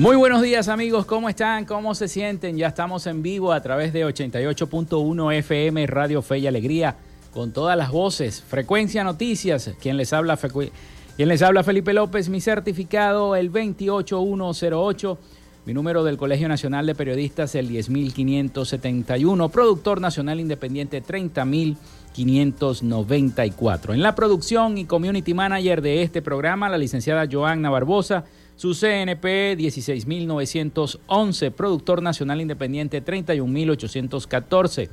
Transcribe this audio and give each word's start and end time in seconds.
Muy 0.00 0.16
buenos 0.16 0.40
días 0.40 0.68
amigos, 0.68 1.04
¿cómo 1.04 1.28
están? 1.28 1.66
¿Cómo 1.66 1.94
se 1.94 2.08
sienten? 2.08 2.56
Ya 2.56 2.68
estamos 2.68 3.06
en 3.06 3.22
vivo 3.22 3.52
a 3.52 3.60
través 3.60 3.92
de 3.92 4.06
88.1 4.06 5.34
FM 5.34 5.86
Radio 5.86 6.22
Fe 6.22 6.38
y 6.38 6.46
Alegría 6.46 6.96
con 7.34 7.52
todas 7.52 7.76
las 7.76 7.90
voces. 7.90 8.40
Frecuencia 8.40 9.04
Noticias, 9.04 9.72
quien 9.78 9.98
les 9.98 10.14
habla, 10.14 10.38
quien 10.38 11.28
les 11.28 11.42
habla 11.42 11.62
Felipe 11.62 11.92
López, 11.92 12.30
mi 12.30 12.40
certificado 12.40 13.36
el 13.36 13.50
28108, 13.50 15.18
mi 15.66 15.74
número 15.74 16.02
del 16.02 16.16
Colegio 16.16 16.48
Nacional 16.48 16.86
de 16.86 16.94
Periodistas 16.94 17.54
el 17.54 17.68
10571, 17.68 19.50
productor 19.50 20.00
nacional 20.00 20.40
independiente 20.40 21.02
30594. 21.02 23.92
En 23.92 24.00
la 24.00 24.14
producción 24.14 24.78
y 24.78 24.86
community 24.86 25.34
manager 25.34 25.82
de 25.82 26.02
este 26.02 26.22
programa, 26.22 26.70
la 26.70 26.78
licenciada 26.78 27.28
Joanna 27.30 27.68
Barbosa, 27.68 28.24
su 28.60 28.74
CNP 28.74 29.56
16911, 29.56 31.50
productor 31.50 32.02
nacional 32.02 32.42
independiente 32.42 33.00
31814. 33.00 34.90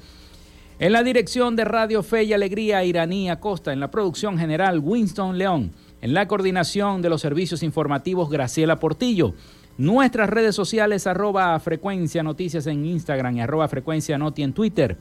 En 0.79 0.93
la 0.93 1.03
dirección 1.03 1.57
de 1.57 1.65
Radio 1.65 2.01
Fe 2.01 2.23
y 2.23 2.31
Alegría, 2.31 2.85
Iraní 2.85 3.29
Acosta. 3.29 3.73
En 3.73 3.81
la 3.81 3.91
producción 3.91 4.37
general, 4.37 4.79
Winston 4.81 5.37
León. 5.37 5.73
En 5.99 6.13
la 6.13 6.29
coordinación 6.29 7.01
de 7.01 7.09
los 7.09 7.19
servicios 7.19 7.61
informativos, 7.61 8.29
Graciela 8.29 8.79
Portillo. 8.79 9.33
Nuestras 9.77 10.29
redes 10.29 10.55
sociales, 10.55 11.05
arroba 11.05 11.59
frecuencia 11.59 12.23
noticias 12.23 12.67
en 12.67 12.85
Instagram 12.85 13.35
y 13.35 13.41
arroba 13.41 13.67
frecuencia 13.67 14.17
noti 14.17 14.43
en 14.43 14.53
Twitter. 14.53 14.95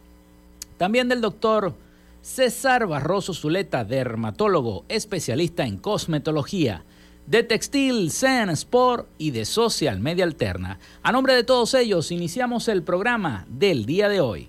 También 0.76 1.08
del 1.08 1.20
doctor 1.20 1.74
César 2.22 2.86
Barroso 2.86 3.34
Zuleta, 3.34 3.84
dermatólogo, 3.84 4.84
especialista 4.88 5.66
en 5.66 5.76
cosmetología, 5.76 6.84
de 7.26 7.42
textil, 7.42 8.10
Zen 8.10 8.50
Sport 8.50 9.08
y 9.18 9.30
de 9.30 9.44
social 9.44 10.00
media 10.00 10.24
alterna. 10.24 10.78
A 11.02 11.12
nombre 11.12 11.34
de 11.34 11.44
todos 11.44 11.74
ellos, 11.74 12.10
iniciamos 12.10 12.68
el 12.68 12.82
programa 12.82 13.46
del 13.48 13.86
día 13.86 14.08
de 14.08 14.20
hoy. 14.20 14.48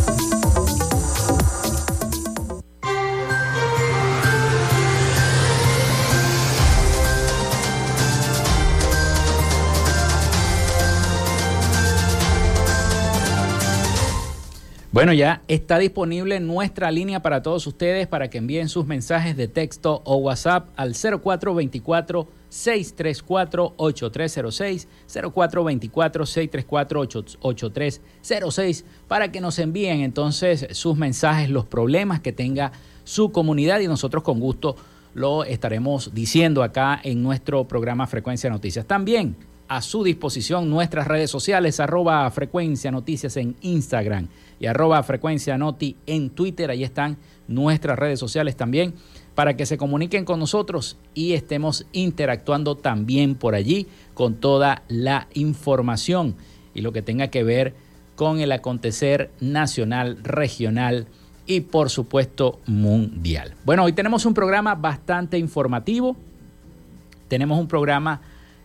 Bueno, 15.01 15.13
ya 15.13 15.41
está 15.47 15.79
disponible 15.79 16.39
nuestra 16.39 16.91
línea 16.91 17.23
para 17.23 17.41
todos 17.41 17.65
ustedes 17.65 18.05
para 18.05 18.29
que 18.29 18.37
envíen 18.37 18.69
sus 18.69 18.85
mensajes 18.85 19.35
de 19.35 19.47
texto 19.47 20.03
o 20.05 20.17
WhatsApp 20.17 20.69
al 20.75 20.93
0424 20.93 22.27
634 22.49 23.73
8306 23.77 24.87
0424 25.33 26.25
634 26.27 26.99
8306 27.41 28.85
para 29.07 29.31
que 29.31 29.41
nos 29.41 29.57
envíen 29.57 30.01
entonces 30.01 30.67
sus 30.69 30.95
mensajes, 30.95 31.49
los 31.49 31.65
problemas 31.65 32.19
que 32.19 32.31
tenga 32.31 32.71
su 33.03 33.31
comunidad 33.31 33.79
y 33.79 33.87
nosotros 33.87 34.21
con 34.21 34.39
gusto 34.39 34.75
lo 35.15 35.45
estaremos 35.45 36.13
diciendo 36.13 36.61
acá 36.61 37.01
en 37.03 37.23
nuestro 37.23 37.67
programa 37.67 38.05
Frecuencia 38.05 38.51
Noticias. 38.51 38.85
También 38.85 39.35
a 39.67 39.81
su 39.81 40.03
disposición 40.03 40.69
nuestras 40.69 41.07
redes 41.07 41.31
sociales, 41.31 41.79
arroba 41.79 42.29
Frecuencia 42.29 42.91
Noticias 42.91 43.37
en 43.37 43.55
Instagram 43.61 44.27
y 44.61 44.67
arroba 44.67 45.01
Frecuencia 45.01 45.57
Noti 45.57 45.97
en 46.05 46.29
Twitter. 46.29 46.69
Ahí 46.69 46.83
están 46.83 47.17
nuestras 47.47 47.97
redes 47.97 48.19
sociales 48.19 48.55
también 48.55 48.93
para 49.33 49.57
que 49.57 49.65
se 49.65 49.77
comuniquen 49.77 50.23
con 50.23 50.39
nosotros 50.39 50.97
y 51.15 51.33
estemos 51.33 51.87
interactuando 51.93 52.77
también 52.77 53.33
por 53.33 53.55
allí 53.55 53.87
con 54.13 54.35
toda 54.35 54.83
la 54.87 55.27
información 55.33 56.35
y 56.75 56.81
lo 56.81 56.93
que 56.93 57.01
tenga 57.01 57.29
que 57.29 57.43
ver 57.43 57.73
con 58.15 58.39
el 58.39 58.51
acontecer 58.51 59.31
nacional, 59.39 60.19
regional 60.23 61.07
y 61.47 61.61
por 61.61 61.89
supuesto 61.89 62.59
mundial. 62.67 63.55
Bueno, 63.65 63.83
hoy 63.83 63.93
tenemos 63.93 64.27
un 64.27 64.35
programa 64.35 64.75
bastante 64.75 65.39
informativo. 65.39 66.15
Tenemos 67.27 67.59
un 67.59 67.67
programa 67.67 68.21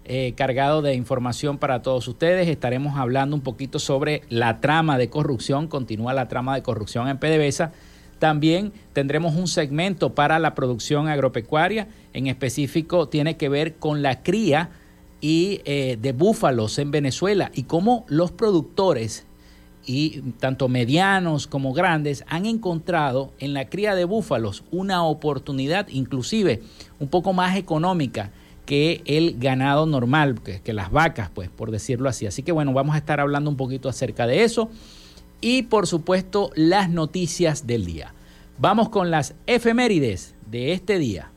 eh, 0.09 0.35
cargado 0.37 0.83
de 0.83 0.95
información 0.95 1.59
para 1.59 1.83
todos 1.83 2.07
ustedes. 2.07 2.49
Estaremos 2.49 2.97
hablando 2.97 3.35
un 3.35 3.43
poquito 3.43 3.79
sobre 3.79 4.23
la 4.29 4.61
trama 4.61 4.99
de 4.99 5.11
corrupción. 5.11 5.67
Continúa 5.67 6.15
la 6.15 6.29
trama 6.29 6.55
de 6.55 6.63
corrupción 6.63 7.09
en 7.09 7.19
PDVSA. 7.19 7.73
También 8.19 8.73
tendremos 8.93 9.35
un 9.35 9.49
segmento 9.49 10.15
para 10.15 10.39
la 10.39 10.55
producción 10.55 11.09
agropecuaria. 11.09 11.89
En 12.13 12.29
específico, 12.29 13.09
tiene 13.09 13.37
que 13.37 13.49
ver 13.49 13.75
con 13.77 14.03
la 14.03 14.23
cría 14.23 14.71
y 15.21 15.61
eh, 15.65 15.99
de 16.01 16.13
búfalos 16.13 16.79
en 16.79 16.93
Venezuela 16.93 17.51
y 17.53 17.65
cómo 17.65 18.05
los 18.09 18.31
productores 18.31 19.27
y 19.87 20.21
tanto 20.39 20.69
medianos 20.69 21.47
como 21.47 21.73
grandes 21.73 22.25
han 22.29 22.47
encontrado 22.47 23.33
en 23.39 23.55
la 23.55 23.69
cría 23.69 23.95
de 23.95 24.05
búfalos 24.05 24.65
una 24.71 25.05
oportunidad 25.05 25.89
inclusive 25.89 26.63
un 26.99 27.09
poco 27.09 27.33
más 27.33 27.57
económica 27.57 28.33
que 28.67 29.01
el 29.07 29.39
ganado 29.39 29.87
normal, 29.87 30.41
que, 30.43 30.73
las 30.73 30.91
vacas, 30.91 31.31
pues, 31.33 31.49
por 31.49 31.71
decirlo 31.71 32.09
así. 32.09 32.27
Así 32.27 32.43
que 32.43 32.53
bueno, 32.53 32.73
vamos 32.73 32.97
a 32.97 32.99
estar 32.99 33.21
hablando 33.21 33.49
un 33.49 33.57
poquito 33.57 33.89
acerca 33.89 34.27
de 34.27 34.45
eso 34.45 34.69
y 35.41 35.63
por 35.63 35.87
supuesto 35.87 36.51
las 36.55 36.91
noticias 36.91 37.67
del 37.67 37.87
día. 37.87 38.13
Vamos 38.59 38.89
con 38.89 39.11
las 39.11 39.35
efemérides 39.47 40.35
de 40.51 40.73
este 40.73 40.99
día. 40.99 41.31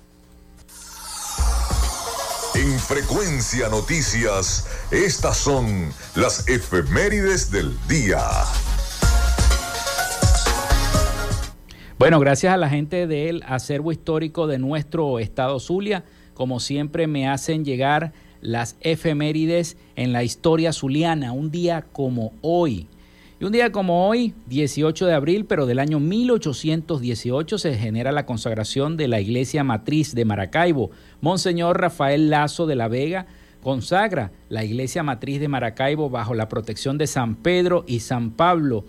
En 2.55 2.79
Frecuencia 2.79 3.69
Noticias, 3.69 4.67
estas 4.91 5.37
son 5.37 5.93
las 6.15 6.47
efemérides 6.49 7.51
del 7.51 7.71
día. 7.87 8.19
Bueno, 11.99 12.19
gracias 12.19 12.53
a 12.53 12.57
la 12.57 12.69
gente 12.69 13.07
del 13.07 13.43
acervo 13.45 13.91
histórico 13.91 14.47
de 14.47 14.57
nuestro 14.57 15.19
estado 15.19 15.59
Zulia 15.59 16.05
como 16.39 16.61
siempre 16.61 17.05
me 17.05 17.27
hacen 17.27 17.65
llegar 17.65 18.13
las 18.39 18.77
efemérides 18.79 19.75
en 19.97 20.13
la 20.13 20.23
historia 20.23 20.71
zuliana, 20.71 21.33
un 21.33 21.51
día 21.51 21.81
como 21.91 22.31
hoy. 22.39 22.87
Y 23.41 23.43
un 23.43 23.51
día 23.51 23.73
como 23.73 24.07
hoy, 24.07 24.33
18 24.47 25.05
de 25.05 25.13
abril, 25.15 25.43
pero 25.43 25.65
del 25.65 25.79
año 25.79 25.99
1818, 25.99 27.57
se 27.57 27.75
genera 27.75 28.13
la 28.13 28.25
consagración 28.25 28.95
de 28.95 29.09
la 29.09 29.19
iglesia 29.19 29.65
matriz 29.65 30.15
de 30.15 30.23
Maracaibo. 30.23 30.91
Monseñor 31.19 31.81
Rafael 31.81 32.29
Lazo 32.29 32.67
de 32.67 32.77
la 32.77 32.87
Vega 32.87 33.25
consagra 33.61 34.31
la 34.47 34.63
iglesia 34.63 35.03
matriz 35.03 35.41
de 35.41 35.49
Maracaibo 35.49 36.09
bajo 36.09 36.35
la 36.35 36.47
protección 36.47 36.97
de 36.97 37.07
San 37.07 37.35
Pedro 37.35 37.83
y 37.85 37.99
San 37.99 38.31
Pablo, 38.31 38.85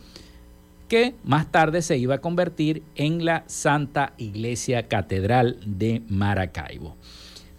que 0.87 1.17
más 1.25 1.51
tarde 1.51 1.83
se 1.83 1.99
iba 1.99 2.15
a 2.15 2.21
convertir 2.21 2.85
en 2.95 3.25
la 3.25 3.43
Santa 3.49 4.13
Iglesia 4.19 4.87
Catedral 4.87 5.59
de 5.67 6.01
Maracaibo. 6.09 6.95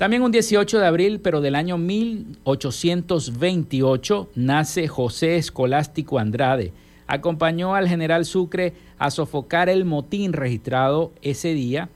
También 0.01 0.23
un 0.23 0.31
18 0.31 0.79
de 0.79 0.87
abril, 0.87 1.19
pero 1.19 1.41
del 1.41 1.53
año 1.53 1.77
1828, 1.77 4.29
nace 4.33 4.87
José 4.87 5.35
Escolástico 5.35 6.17
Andrade. 6.17 6.73
Acompañó 7.05 7.75
al 7.75 7.87
general 7.87 8.25
Sucre 8.25 8.73
a 8.97 9.11
sofocar 9.11 9.69
el 9.69 9.85
motín 9.85 10.33
registrado 10.33 11.11
ese 11.21 11.53
día 11.53 11.89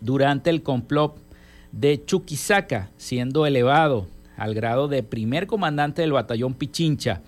durante 0.00 0.48
el 0.48 0.62
complot 0.62 1.18
de 1.70 2.02
Chuquisaca, 2.02 2.88
siendo 2.96 3.44
elevado 3.44 4.06
al 4.38 4.54
grado 4.54 4.88
de 4.88 5.02
primer 5.02 5.46
comandante 5.46 6.00
del 6.00 6.12
batallón 6.12 6.54
Pichincha. 6.54 7.20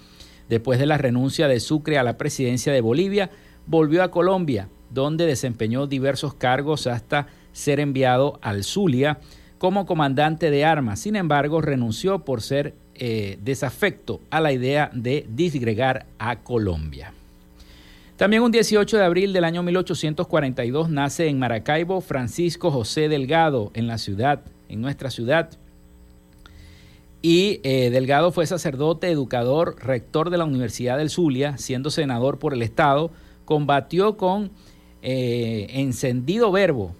Después 0.49 0.79
de 0.79 0.87
la 0.87 0.97
renuncia 0.97 1.47
de 1.47 1.61
Sucre 1.61 1.99
a 1.99 2.05
la 2.05 2.17
presidencia 2.17 2.73
de 2.73 2.81
Bolivia, 2.81 3.29
volvió 3.67 4.03
a 4.03 4.11
Colombia, 4.11 4.71
donde 4.89 5.27
desempeñó 5.27 5.87
diversos 5.87 6.33
cargos 6.33 6.87
hasta 6.87 7.27
ser 7.53 7.81
enviado 7.81 8.39
al 8.41 8.65
Zulia 8.65 9.19
como 9.61 9.85
comandante 9.85 10.51
de 10.51 10.65
armas. 10.65 11.01
Sin 11.01 11.17
embargo, 11.17 11.61
renunció 11.61 12.21
por 12.21 12.41
ser 12.41 12.73
eh, 12.95 13.39
desafecto 13.43 14.23
a 14.31 14.41
la 14.41 14.53
idea 14.53 14.91
de 14.95 15.27
disgregar 15.29 16.07
a 16.19 16.37
Colombia. 16.37 17.13
También 18.17 18.43
un 18.43 18.53
18 18.53 18.97
de 18.97 19.05
abril 19.05 19.35
del 19.35 19.45
año 19.45 19.63
1842 19.63 20.89
nace 20.89 21.29
en 21.29 21.39
Maracaibo 21.39 22.01
Francisco 22.01 22.71
José 22.71 23.11
Delgado 23.11 23.71
en 23.75 23.87
la 23.87 23.99
ciudad, 23.99 24.41
en 24.71 24.81
nuestra 24.81 25.11
ciudad. 25.11 25.51
Y 27.21 27.61
eh, 27.63 27.91
Delgado 27.91 28.33
fue 28.33 28.47
sacerdote, 28.47 29.11
educador, 29.11 29.77
rector 29.85 30.31
de 30.31 30.39
la 30.39 30.47
Universidad 30.47 30.97
del 30.97 31.11
Zulia, 31.11 31.59
siendo 31.59 31.91
senador 31.91 32.39
por 32.39 32.55
el 32.55 32.63
Estado, 32.63 33.11
combatió 33.45 34.17
con 34.17 34.53
eh, 35.03 35.67
encendido 35.69 36.51
verbo 36.51 36.95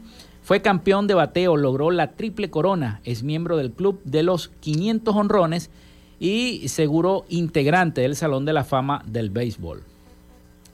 fue 0.49 0.63
campeón 0.63 1.07
de 1.07 1.13
bateo, 1.13 1.59
logró 1.59 1.91
la 1.91 2.13
triple 2.13 2.49
corona, 2.49 3.03
es 3.05 3.23
miembro 3.23 3.59
del 3.59 3.71
club 3.71 4.01
de 4.05 4.23
los 4.23 4.49
500 4.61 5.15
honrones 5.15 5.71
y 6.19 6.69
seguro 6.69 7.27
integrante 7.29 8.01
del 8.01 8.17
Salón 8.17 8.47
de 8.47 8.55
la 8.55 8.65
Fama 8.65 9.03
del 9.07 9.29
Béisbol. 9.29 9.83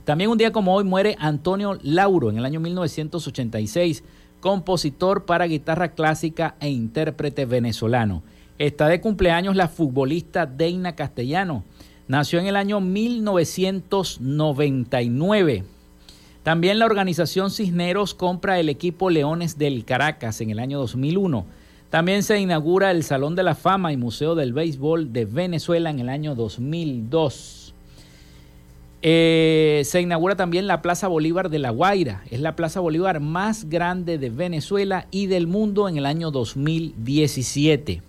También 0.04 0.30
un 0.30 0.38
día 0.38 0.52
como 0.52 0.76
hoy 0.76 0.84
muere 0.84 1.16
Antonio 1.18 1.76
Lauro 1.82 2.30
en 2.30 2.38
el 2.38 2.44
año 2.44 2.60
1986, 2.60 4.04
compositor 4.44 5.24
para 5.24 5.46
guitarra 5.46 5.94
clásica 5.94 6.54
e 6.60 6.68
intérprete 6.68 7.46
venezolano. 7.46 8.22
Está 8.58 8.88
de 8.88 9.00
cumpleaños 9.00 9.56
la 9.56 9.68
futbolista 9.68 10.44
Deina 10.44 10.94
Castellano. 10.94 11.64
Nació 12.08 12.40
en 12.40 12.46
el 12.48 12.56
año 12.56 12.82
1999. 12.82 15.64
También 16.42 16.78
la 16.78 16.84
organización 16.84 17.50
Cisneros 17.50 18.12
compra 18.12 18.60
el 18.60 18.68
equipo 18.68 19.08
Leones 19.08 19.56
del 19.56 19.86
Caracas 19.86 20.42
en 20.42 20.50
el 20.50 20.58
año 20.58 20.78
2001. 20.78 21.46
También 21.88 22.22
se 22.22 22.38
inaugura 22.38 22.90
el 22.90 23.02
Salón 23.02 23.36
de 23.36 23.44
la 23.44 23.54
Fama 23.54 23.94
y 23.94 23.96
Museo 23.96 24.34
del 24.34 24.52
Béisbol 24.52 25.14
de 25.14 25.24
Venezuela 25.24 25.88
en 25.88 26.00
el 26.00 26.10
año 26.10 26.34
2002. 26.34 27.63
Eh, 29.06 29.82
se 29.84 30.00
inaugura 30.00 30.34
también 30.34 30.66
la 30.66 30.80
Plaza 30.80 31.08
Bolívar 31.08 31.50
de 31.50 31.58
La 31.58 31.68
Guaira. 31.68 32.22
Es 32.30 32.40
la 32.40 32.56
Plaza 32.56 32.80
Bolívar 32.80 33.20
más 33.20 33.68
grande 33.68 34.16
de 34.16 34.30
Venezuela 34.30 35.08
y 35.10 35.26
del 35.26 35.46
mundo 35.46 35.90
en 35.90 35.98
el 35.98 36.06
año 36.06 36.30
2017. 36.30 38.00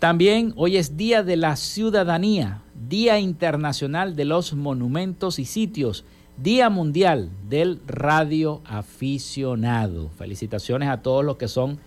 También 0.00 0.52
hoy 0.56 0.78
es 0.78 0.96
Día 0.96 1.22
de 1.22 1.36
la 1.36 1.54
Ciudadanía, 1.54 2.60
Día 2.88 3.20
Internacional 3.20 4.16
de 4.16 4.24
los 4.24 4.54
Monumentos 4.54 5.38
y 5.38 5.44
Sitios 5.44 6.04
Día 6.36 6.70
Mundial 6.70 7.30
del 7.48 7.80
Radio 7.86 8.62
Aficionado. 8.64 10.10
Felicitaciones 10.18 10.88
a 10.88 11.02
todos 11.02 11.24
los 11.24 11.36
que 11.36 11.46
son 11.46 11.78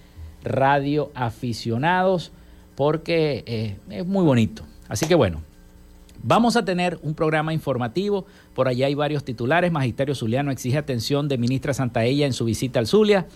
radio 0.45 1.11
aficionados 1.13 2.31
porque 2.75 3.43
eh, 3.47 3.77
es 3.89 4.07
muy 4.07 4.23
bonito. 4.23 4.63
Así 4.87 5.07
que 5.07 5.15
bueno, 5.15 5.41
vamos 6.23 6.55
a 6.55 6.65
tener 6.65 6.99
un 7.01 7.13
programa 7.13 7.53
informativo. 7.53 8.25
Por 8.53 8.67
allá 8.67 8.87
hay 8.87 8.95
varios 8.95 9.23
titulares. 9.23 9.71
Magisterio 9.71 10.15
Zuliano 10.15 10.51
exige 10.51 10.77
atención 10.77 11.27
de 11.27 11.37
ministra 11.37 11.73
Santaella 11.73 12.25
en 12.25 12.33
su 12.33 12.45
visita 12.45 12.79
al 12.79 12.87
Zulia. 12.87 13.27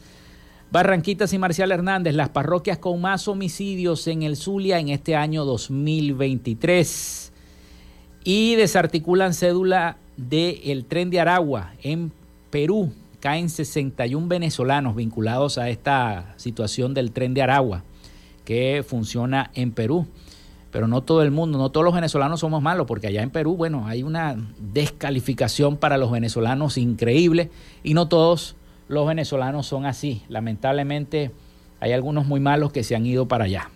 Barranquitas 0.72 1.34
y 1.34 1.38
Marcial 1.38 1.72
Hernández, 1.72 2.16
las 2.16 2.30
parroquias 2.30 2.78
con 2.78 3.02
más 3.02 3.28
homicidios 3.28 4.08
en 4.08 4.24
el 4.24 4.38
Zulia 4.38 4.80
en 4.80 4.90
este 4.90 5.16
año 5.16 5.44
2023. 5.44 7.34
Y 8.24 8.56
desarticulan 8.56 9.34
cédula 9.34 9.98
del 10.16 10.86
tren 10.86 11.10
de 11.10 11.20
Aragua 11.20 11.74
en 11.84 12.12
Perú. 12.50 12.94
Caen 13.20 13.50
61 13.50 14.28
venezolanos 14.28 14.96
vinculados 14.96 15.58
a 15.58 15.70
esta 15.70 16.34
situación 16.38 16.94
del 16.94 17.12
tren 17.12 17.34
de 17.34 17.42
Aragua 17.42 17.84
que 18.46 18.84
funciona 18.88 19.52
en 19.54 19.72
Perú. 19.72 20.08
Pero 20.72 20.88
no 20.88 21.02
todo 21.02 21.22
el 21.22 21.32
mundo, 21.32 21.58
no 21.58 21.70
todos 21.70 21.84
los 21.84 21.94
venezolanos 21.94 22.40
somos 22.40 22.62
malos, 22.62 22.88
porque 22.88 23.08
allá 23.08 23.22
en 23.22 23.30
Perú, 23.30 23.58
bueno, 23.58 23.88
hay 23.88 24.04
una 24.04 24.38
descalificación 24.60 25.78
para 25.78 25.98
los 25.98 26.12
venezolanos 26.12 26.78
increíble 26.78 27.52
y 27.84 27.94
no 27.94 28.08
todos 28.08 28.56
los 28.88 29.06
venezolanos 29.06 29.68
son 29.68 29.86
así. 29.86 30.24
Lamentablemente 30.30 31.32
hay 31.80 31.92
algunos 31.92 32.26
muy 32.26 32.40
malos 32.40 32.72
que 32.72 32.84
se 32.84 32.96
han 32.96 33.06
ido 33.06 33.28
para 33.28 33.46
allá. 33.46 33.70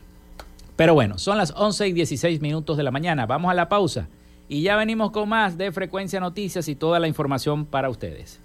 Pero 0.75 0.93
bueno, 0.93 1.17
son 1.17 1.37
las 1.37 1.51
11 1.55 1.87
y 1.87 1.93
16 1.93 2.41
minutos 2.41 2.77
de 2.77 2.83
la 2.83 2.91
mañana. 2.91 3.25
Vamos 3.25 3.51
a 3.51 3.53
la 3.53 3.69
pausa 3.69 4.07
y 4.47 4.61
ya 4.61 4.75
venimos 4.75 5.11
con 5.11 5.27
más 5.29 5.57
de 5.57 5.71
Frecuencia 5.71 6.19
Noticias 6.19 6.67
y 6.67 6.75
toda 6.75 6.99
la 6.99 7.07
información 7.07 7.65
para 7.65 7.89
ustedes. 7.89 8.44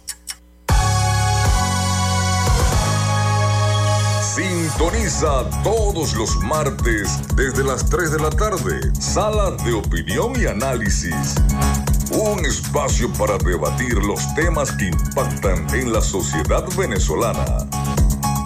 Sintoniza 4.81 5.47
todos 5.63 6.15
los 6.15 6.35
martes 6.37 7.19
desde 7.35 7.63
las 7.63 7.87
3 7.87 8.13
de 8.13 8.19
la 8.19 8.31
tarde. 8.31 8.79
Sala 8.99 9.51
de 9.63 9.73
opinión 9.73 10.33
y 10.41 10.47
análisis. 10.47 11.35
Un 12.11 12.43
espacio 12.43 13.07
para 13.13 13.37
debatir 13.37 13.93
los 14.03 14.33
temas 14.33 14.71
que 14.71 14.87
impactan 14.87 15.69
en 15.75 15.93
la 15.93 16.01
sociedad 16.01 16.65
venezolana. 16.75 17.45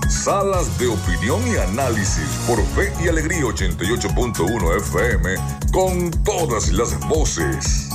Salas 0.09 0.77
de 0.77 0.87
opinión 0.87 1.41
y 1.47 1.55
análisis 1.55 2.27
por 2.47 2.61
Fe 2.75 2.91
y 3.01 3.07
Alegría 3.07 3.43
88.1 3.43 4.77
FM 4.77 5.35
con 5.71 6.11
todas 6.25 6.69
las 6.73 6.99
voces. 7.07 7.94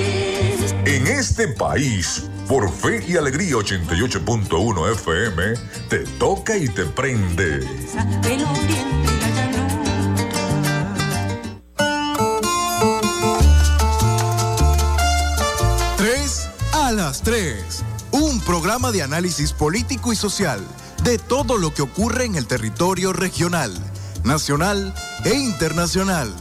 Este 1.21 1.47
país, 1.49 2.23
por 2.47 2.67
Fe 2.73 3.05
y 3.07 3.15
Alegría 3.15 3.53
88.1 3.53 4.91
FM, 4.93 5.53
te 5.87 5.99
toca 6.17 6.57
y 6.57 6.67
te 6.67 6.83
prende. 6.85 7.59
Tres 15.95 16.49
a 16.73 16.91
las 16.91 17.21
tres. 17.21 17.83
Un 18.09 18.41
programa 18.41 18.91
de 18.91 19.03
análisis 19.03 19.53
político 19.53 20.11
y 20.11 20.15
social 20.15 20.59
de 21.03 21.19
todo 21.19 21.59
lo 21.59 21.71
que 21.71 21.83
ocurre 21.83 22.25
en 22.25 22.33
el 22.33 22.47
territorio 22.47 23.13
regional, 23.13 23.71
nacional 24.23 24.91
e 25.23 25.35
internacional. 25.35 26.33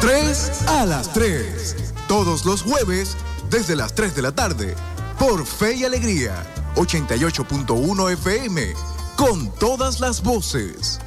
Tres 0.00 0.62
a 0.68 0.86
las 0.86 1.12
tres. 1.12 1.76
Todos 2.10 2.44
los 2.44 2.64
jueves 2.64 3.16
desde 3.50 3.76
las 3.76 3.94
3 3.94 4.16
de 4.16 4.22
la 4.22 4.32
tarde 4.32 4.74
por 5.16 5.46
Fe 5.46 5.76
y 5.76 5.84
Alegría 5.84 6.44
88.1 6.74 8.12
FM 8.14 8.74
con 9.16 9.48
todas 9.60 10.00
las 10.00 10.20
voces. 10.20 10.98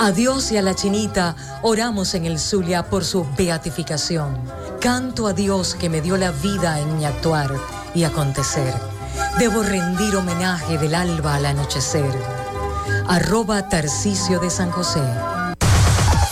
A 0.00 0.10
Dios 0.10 0.50
y 0.50 0.56
a 0.56 0.62
la 0.62 0.74
chinita 0.74 1.36
oramos 1.62 2.14
en 2.14 2.24
el 2.24 2.40
Zulia 2.40 2.90
por 2.90 3.04
su 3.04 3.24
beatificación. 3.38 4.36
Canto 4.80 5.28
a 5.28 5.32
Dios 5.32 5.76
que 5.76 5.88
me 5.88 6.00
dio 6.00 6.16
la 6.16 6.32
vida 6.32 6.80
en 6.80 6.98
mi 6.98 7.04
actuar 7.04 7.54
y 7.94 8.02
acontecer. 8.02 8.74
Debo 9.38 9.62
rendir 9.62 10.16
homenaje 10.16 10.78
del 10.78 10.96
alba 10.96 11.36
al 11.36 11.46
anochecer. 11.46 12.12
Arroba 13.06 13.68
Tarcisio 13.68 14.40
de 14.40 14.50
San 14.50 14.72
José. 14.72 15.00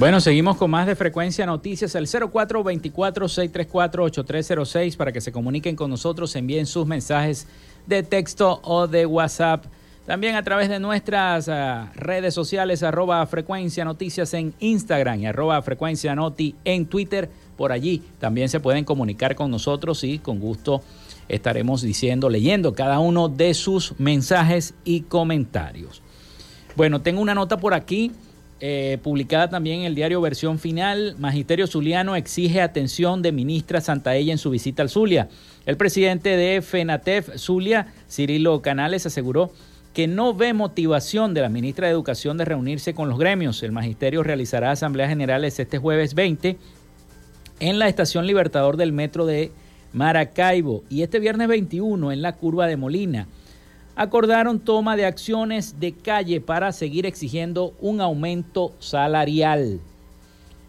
Bueno, 0.00 0.20
seguimos 0.22 0.56
con 0.56 0.70
más 0.70 0.86
de 0.86 0.96
Frecuencia 0.96 1.44
Noticias, 1.44 1.94
el 1.94 2.06
0424-634-8306 2.06 4.96
para 4.96 5.12
que 5.12 5.20
se 5.20 5.30
comuniquen 5.30 5.76
con 5.76 5.90
nosotros, 5.90 6.34
envíen 6.36 6.64
sus 6.64 6.86
mensajes 6.86 7.46
de 7.86 8.02
texto 8.02 8.62
o 8.64 8.86
de 8.86 9.04
WhatsApp. 9.04 9.66
También 10.06 10.36
a 10.36 10.42
través 10.42 10.70
de 10.70 10.80
nuestras 10.80 11.50
ah, 11.50 11.92
redes 11.94 12.32
sociales, 12.32 12.82
arroba 12.82 13.26
Frecuencia 13.26 13.84
Noticias 13.84 14.32
en 14.32 14.54
Instagram 14.58 15.20
y 15.20 15.26
arroba 15.26 15.60
Frecuencia 15.60 16.14
Noti 16.14 16.54
en 16.64 16.86
Twitter. 16.86 17.28
Por 17.58 17.70
allí 17.70 18.02
también 18.18 18.48
se 18.48 18.58
pueden 18.58 18.86
comunicar 18.86 19.36
con 19.36 19.50
nosotros 19.50 20.02
y 20.02 20.18
con 20.18 20.40
gusto 20.40 20.80
estaremos 21.28 21.82
diciendo, 21.82 22.30
leyendo 22.30 22.72
cada 22.72 23.00
uno 23.00 23.28
de 23.28 23.52
sus 23.52 24.00
mensajes 24.00 24.72
y 24.82 25.02
comentarios. 25.02 26.00
Bueno, 26.74 27.02
tengo 27.02 27.20
una 27.20 27.34
nota 27.34 27.58
por 27.58 27.74
aquí 27.74 28.12
eh, 28.60 28.98
publicada 29.02 29.48
también 29.48 29.80
en 29.80 29.86
el 29.86 29.94
diario 29.94 30.20
Versión 30.20 30.58
Final, 30.58 31.16
Magisterio 31.18 31.66
Zuliano 31.66 32.14
exige 32.14 32.60
atención 32.60 33.22
de 33.22 33.32
ministra 33.32 33.80
Santaella 33.80 34.32
en 34.32 34.38
su 34.38 34.50
visita 34.50 34.82
al 34.82 34.90
Zulia. 34.90 35.28
El 35.64 35.78
presidente 35.78 36.36
de 36.36 36.60
FENATEF 36.60 37.36
Zulia, 37.36 37.86
Cirilo 38.08 38.60
Canales, 38.60 39.06
aseguró 39.06 39.50
que 39.94 40.06
no 40.06 40.34
ve 40.34 40.52
motivación 40.52 41.32
de 41.32 41.40
la 41.40 41.48
ministra 41.48 41.86
de 41.86 41.92
Educación 41.92 42.36
de 42.36 42.44
reunirse 42.44 42.92
con 42.92 43.08
los 43.08 43.18
gremios. 43.18 43.62
El 43.62 43.72
magisterio 43.72 44.22
realizará 44.22 44.72
asambleas 44.72 45.08
generales 45.08 45.58
este 45.58 45.78
jueves 45.78 46.14
20 46.14 46.58
en 47.60 47.78
la 47.78 47.88
estación 47.88 48.26
Libertador 48.26 48.76
del 48.76 48.92
metro 48.92 49.24
de 49.24 49.52
Maracaibo 49.94 50.84
y 50.90 51.02
este 51.02 51.18
viernes 51.18 51.48
21 51.48 52.12
en 52.12 52.20
la 52.20 52.36
curva 52.36 52.66
de 52.66 52.76
Molina 52.76 53.26
acordaron 53.96 54.60
toma 54.60 54.96
de 54.96 55.06
acciones 55.06 55.78
de 55.80 55.92
calle 55.92 56.40
para 56.40 56.72
seguir 56.72 57.06
exigiendo 57.06 57.74
un 57.80 58.00
aumento 58.00 58.72
salarial. 58.78 59.80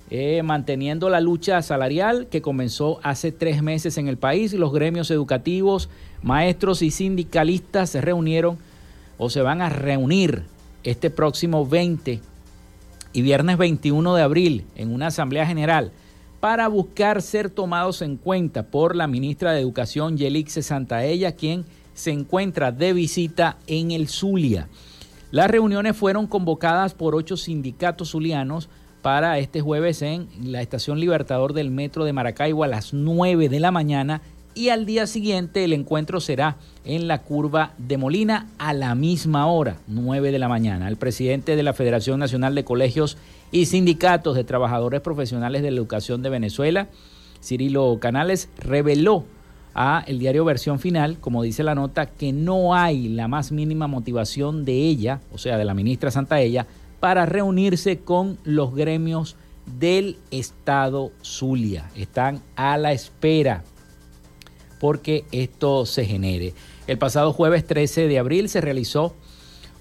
Eh, 0.10 0.43
manteniendo 0.43 1.10
la 1.10 1.21
lucha 1.21 1.62
salarial 1.62 2.27
que 2.27 2.41
comenzó 2.41 2.99
hace 3.01 3.31
tres 3.31 3.63
meses 3.63 3.97
en 3.97 4.10
el 4.10 4.17
país, 4.17 4.51
los 4.53 4.73
gremios 4.73 5.10
educativos, 5.10 5.89
maestros 6.21 6.81
y 6.81 6.91
sindicalistas 6.91 7.91
se 7.91 8.01
reunieron 8.01 8.57
o 9.17 9.29
se 9.29 9.41
van 9.41 9.62
a 9.62 9.69
reunir 9.69 10.43
este 10.84 11.10
próximo 11.10 11.65
20 11.65 12.19
y 13.13 13.21
viernes 13.21 13.57
21 13.57 14.15
de 14.15 14.21
abril 14.21 14.65
en 14.75 14.93
una 14.93 15.07
asamblea 15.07 15.45
general 15.45 15.91
para 16.41 16.67
buscar 16.67 17.21
ser 17.21 17.49
tomados 17.49 18.01
en 18.01 18.17
cuenta 18.17 18.63
por 18.63 18.95
la 18.95 19.07
ministra 19.07 19.53
de 19.53 19.62
Educación 19.62 20.17
Yelixe 20.17 20.63
Santaella, 20.63 21.34
quien 21.34 21.65
se 21.93 22.12
encuentra 22.12 22.71
de 22.71 22.93
visita 22.93 23.58
en 23.67 23.91
el 23.91 24.08
Zulia. 24.08 24.67
Las 25.32 25.49
reuniones 25.49 25.95
fueron 25.95 26.27
convocadas 26.27 26.93
por 26.93 27.15
ocho 27.15 27.38
sindicatos 27.38 28.12
zulianos 28.12 28.69
para 29.01 29.39
este 29.39 29.62
jueves 29.62 30.01
en 30.01 30.27
la 30.43 30.62
estación 30.62 30.99
Libertador 30.99 31.54
del 31.54 31.71
Metro 31.71 32.06
de 32.06 32.13
Maracaibo 32.13 32.63
a 32.63 32.67
las 32.67 32.93
9 32.93 33.49
de 33.49 33.60
la 33.60 33.71
mañana 33.71 34.21
y 34.54 34.69
al 34.69 34.86
día 34.86 35.08
siguiente 35.08 35.63
el 35.63 35.73
encuentro 35.73 36.19
será 36.19 36.58
en 36.84 37.08
la 37.08 37.21
curva 37.21 37.73
de 37.77 37.97
Molina 37.97 38.47
a 38.58 38.73
la 38.73 38.95
misma 38.95 39.47
hora, 39.47 39.77
9 39.88 40.32
de 40.32 40.39
la 40.39 40.49
mañana. 40.49 40.88
El 40.88 40.97
presidente 40.97 41.56
de 41.56 41.63
la 41.63 41.73
Federación 41.73 42.19
Nacional 42.19 42.54
de 42.54 42.65
Colegios 42.65 43.17
y 43.51 43.67
Sindicatos 43.67 44.36
de 44.36 44.43
Trabajadores 44.43 45.01
Profesionales 45.01 45.62
de 45.62 45.71
la 45.71 45.77
Educación 45.77 46.21
de 46.21 46.30
Venezuela, 46.30 46.89
Cirilo 47.41 47.97
Canales, 47.99 48.49
reveló 48.58 49.25
a 49.73 50.03
el 50.07 50.19
diario 50.19 50.45
versión 50.45 50.79
final, 50.79 51.17
como 51.19 51.43
dice 51.43 51.63
la 51.63 51.75
nota, 51.75 52.05
que 52.05 52.34
no 52.34 52.75
hay 52.75 53.07
la 53.07 53.27
más 53.27 53.51
mínima 53.51 53.88
motivación 53.88 54.65
de 54.65 54.73
ella, 54.73 55.21
o 55.34 55.38
sea, 55.38 55.57
de 55.57 55.65
la 55.65 55.73
ministra 55.73 56.12
Santaella, 56.12 56.67
para 56.99 57.25
reunirse 57.25 57.99
con 57.99 58.38
los 58.43 58.75
gremios 58.75 59.36
del 59.79 60.17
Estado 60.31 61.12
Zulia. 61.23 61.89
Están 61.95 62.41
a 62.55 62.77
la 62.77 62.91
espera 62.91 63.63
porque 64.79 65.25
esto 65.31 65.86
se 65.86 66.05
genere. 66.05 66.53
El 66.88 66.97
pasado 66.97 67.34
jueves 67.34 67.65
13 67.65 68.07
de 68.07 68.19
abril 68.19 68.49
se 68.49 68.62
realizó 68.62 69.15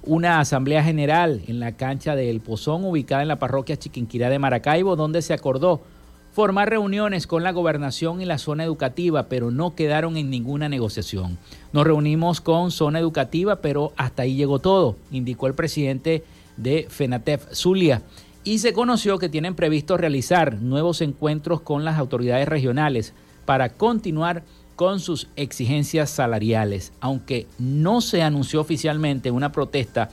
una 0.02 0.40
asamblea 0.40 0.82
general 0.82 1.42
en 1.46 1.60
la 1.60 1.72
cancha 1.72 2.14
del 2.14 2.40
Pozón, 2.40 2.84
ubicada 2.84 3.22
en 3.22 3.28
la 3.28 3.38
parroquia 3.38 3.78
Chiquinquirá 3.78 4.28
de 4.28 4.38
Maracaibo, 4.38 4.96
donde 4.96 5.22
se 5.22 5.32
acordó 5.32 5.82
formar 6.40 6.70
reuniones 6.70 7.26
con 7.26 7.42
la 7.42 7.52
gobernación 7.52 8.22
y 8.22 8.24
la 8.24 8.38
zona 8.38 8.64
educativa, 8.64 9.24
pero 9.24 9.50
no 9.50 9.74
quedaron 9.74 10.16
en 10.16 10.30
ninguna 10.30 10.70
negociación. 10.70 11.36
Nos 11.74 11.84
reunimos 11.84 12.40
con 12.40 12.70
zona 12.70 12.98
educativa, 12.98 13.56
pero 13.56 13.92
hasta 13.98 14.22
ahí 14.22 14.36
llegó 14.36 14.58
todo, 14.58 14.96
indicó 15.10 15.48
el 15.48 15.54
presidente 15.54 16.24
de 16.56 16.86
FENATEF 16.88 17.52
Zulia. 17.52 18.00
Y 18.42 18.60
se 18.60 18.72
conoció 18.72 19.18
que 19.18 19.28
tienen 19.28 19.54
previsto 19.54 19.98
realizar 19.98 20.54
nuevos 20.54 21.02
encuentros 21.02 21.60
con 21.60 21.84
las 21.84 21.98
autoridades 21.98 22.48
regionales 22.48 23.12
para 23.44 23.74
continuar 23.74 24.42
con 24.76 24.98
sus 24.98 25.28
exigencias 25.36 26.08
salariales, 26.08 26.94
aunque 27.00 27.48
no 27.58 28.00
se 28.00 28.22
anunció 28.22 28.62
oficialmente 28.62 29.30
una 29.30 29.52
protesta 29.52 30.08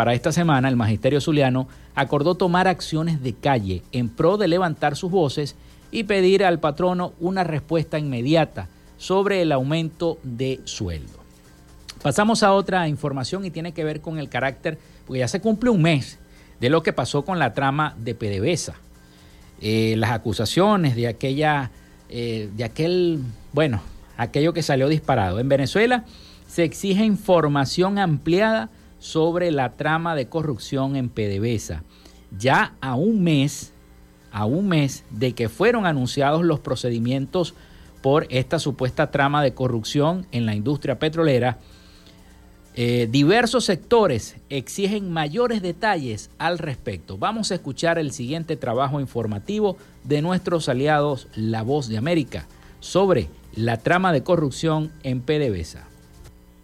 para 0.00 0.14
esta 0.14 0.32
semana, 0.32 0.70
el 0.70 0.76
Magisterio 0.76 1.20
Zuliano 1.20 1.68
acordó 1.94 2.34
tomar 2.34 2.68
acciones 2.68 3.22
de 3.22 3.34
calle 3.34 3.82
en 3.92 4.08
pro 4.08 4.38
de 4.38 4.48
levantar 4.48 4.96
sus 4.96 5.10
voces 5.10 5.56
y 5.90 6.04
pedir 6.04 6.44
al 6.44 6.60
patrono 6.60 7.14
una 7.20 7.44
respuesta 7.44 7.98
inmediata 7.98 8.68
sobre 8.96 9.42
el 9.42 9.52
aumento 9.52 10.18
de 10.22 10.60
sueldo. 10.64 11.20
Pasamos 12.02 12.42
a 12.42 12.52
otra 12.52 12.88
información 12.88 13.44
y 13.44 13.50
tiene 13.50 13.72
que 13.72 13.84
ver 13.84 14.00
con 14.00 14.18
el 14.18 14.28
carácter, 14.28 14.78
porque 15.06 15.20
ya 15.20 15.28
se 15.28 15.40
cumple 15.40 15.70
un 15.70 15.82
mes 15.82 16.18
de 16.60 16.70
lo 16.70 16.82
que 16.82 16.92
pasó 16.92 17.24
con 17.24 17.38
la 17.38 17.52
trama 17.52 17.94
de 17.98 18.14
PDVSA. 18.14 18.74
Eh, 19.60 19.94
las 19.98 20.10
acusaciones 20.10 20.96
de 20.96 21.08
aquella, 21.08 21.70
eh, 22.08 22.48
de 22.56 22.64
aquel, 22.64 23.20
bueno, 23.52 23.82
aquello 24.16 24.52
que 24.52 24.62
salió 24.62 24.88
disparado. 24.88 25.40
En 25.40 25.48
Venezuela 25.48 26.04
se 26.46 26.64
exige 26.64 27.04
información 27.04 27.98
ampliada 27.98 28.70
sobre 28.98 29.50
la 29.50 29.72
trama 29.72 30.14
de 30.14 30.28
corrupción 30.28 30.96
en 30.96 31.08
PDVSA. 31.08 31.82
Ya 32.38 32.74
a 32.80 32.94
un 32.94 33.22
mes, 33.22 33.72
a 34.32 34.44
un 34.44 34.68
mes 34.68 35.04
de 35.10 35.32
que 35.32 35.48
fueron 35.48 35.86
anunciados 35.86 36.44
los 36.44 36.60
procedimientos 36.60 37.54
por 38.02 38.26
esta 38.30 38.58
supuesta 38.58 39.10
trama 39.10 39.42
de 39.42 39.54
corrupción 39.54 40.26
en 40.32 40.46
la 40.46 40.54
industria 40.54 40.98
petrolera, 40.98 41.58
eh, 42.74 43.08
diversos 43.10 43.64
sectores 43.64 44.36
exigen 44.48 45.12
mayores 45.12 45.60
detalles 45.60 46.30
al 46.38 46.58
respecto. 46.58 47.18
Vamos 47.18 47.50
a 47.50 47.56
escuchar 47.56 47.98
el 47.98 48.12
siguiente 48.12 48.56
trabajo 48.56 49.00
informativo 49.00 49.76
de 50.04 50.22
nuestros 50.22 50.68
aliados 50.68 51.28
La 51.34 51.62
Voz 51.62 51.88
de 51.88 51.98
América 51.98 52.46
sobre 52.78 53.28
la 53.54 53.78
trama 53.78 54.12
de 54.12 54.22
corrupción 54.22 54.92
en 55.02 55.20
PDVSA. 55.20 55.89